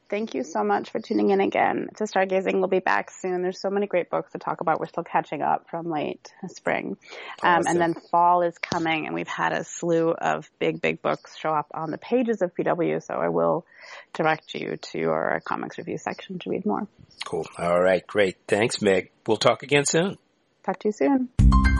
Thank 0.08 0.34
you 0.34 0.44
so 0.44 0.62
much 0.62 0.90
for 0.90 1.00
tuning 1.00 1.30
in 1.30 1.40
again 1.40 1.88
to 1.96 2.04
Stargazing. 2.04 2.58
We'll 2.60 2.68
be 2.68 2.78
back 2.78 3.10
soon. 3.10 3.42
There's 3.42 3.60
so 3.60 3.70
many 3.70 3.88
great 3.88 4.08
books 4.08 4.32
to 4.32 4.38
talk 4.38 4.60
about. 4.60 4.78
We're 4.78 4.86
still 4.86 5.02
catching 5.02 5.42
up 5.42 5.68
from 5.68 5.90
late 5.90 6.32
spring. 6.48 6.96
Um, 7.42 7.58
awesome. 7.58 7.70
And 7.70 7.80
then 7.80 7.94
fall 8.12 8.42
is 8.42 8.56
coming 8.58 9.06
and 9.06 9.14
we've 9.14 9.26
had 9.26 9.52
a 9.52 9.64
slew 9.64 10.10
of 10.10 10.48
big, 10.60 10.80
big 10.80 11.02
books 11.02 11.36
show 11.36 11.50
up 11.50 11.66
on 11.74 11.90
the 11.90 11.98
pages 11.98 12.40
of 12.40 12.54
PW. 12.54 13.02
So 13.02 13.14
I 13.14 13.30
will 13.30 13.66
direct 14.12 14.54
you 14.54 14.76
to 14.92 15.04
our 15.06 15.40
comics 15.44 15.76
review 15.76 15.98
section 15.98 16.38
to 16.40 16.50
read 16.50 16.64
more. 16.64 16.86
Cool. 17.24 17.46
All 17.58 17.80
right. 17.80 18.06
Great. 18.06 18.36
Thanks, 18.46 18.80
Meg. 18.80 19.10
We'll 19.26 19.38
talk 19.38 19.64
again 19.64 19.86
soon. 19.86 20.18
Talk 20.62 20.78
to 20.80 20.88
you 20.88 20.92
soon. 20.92 21.75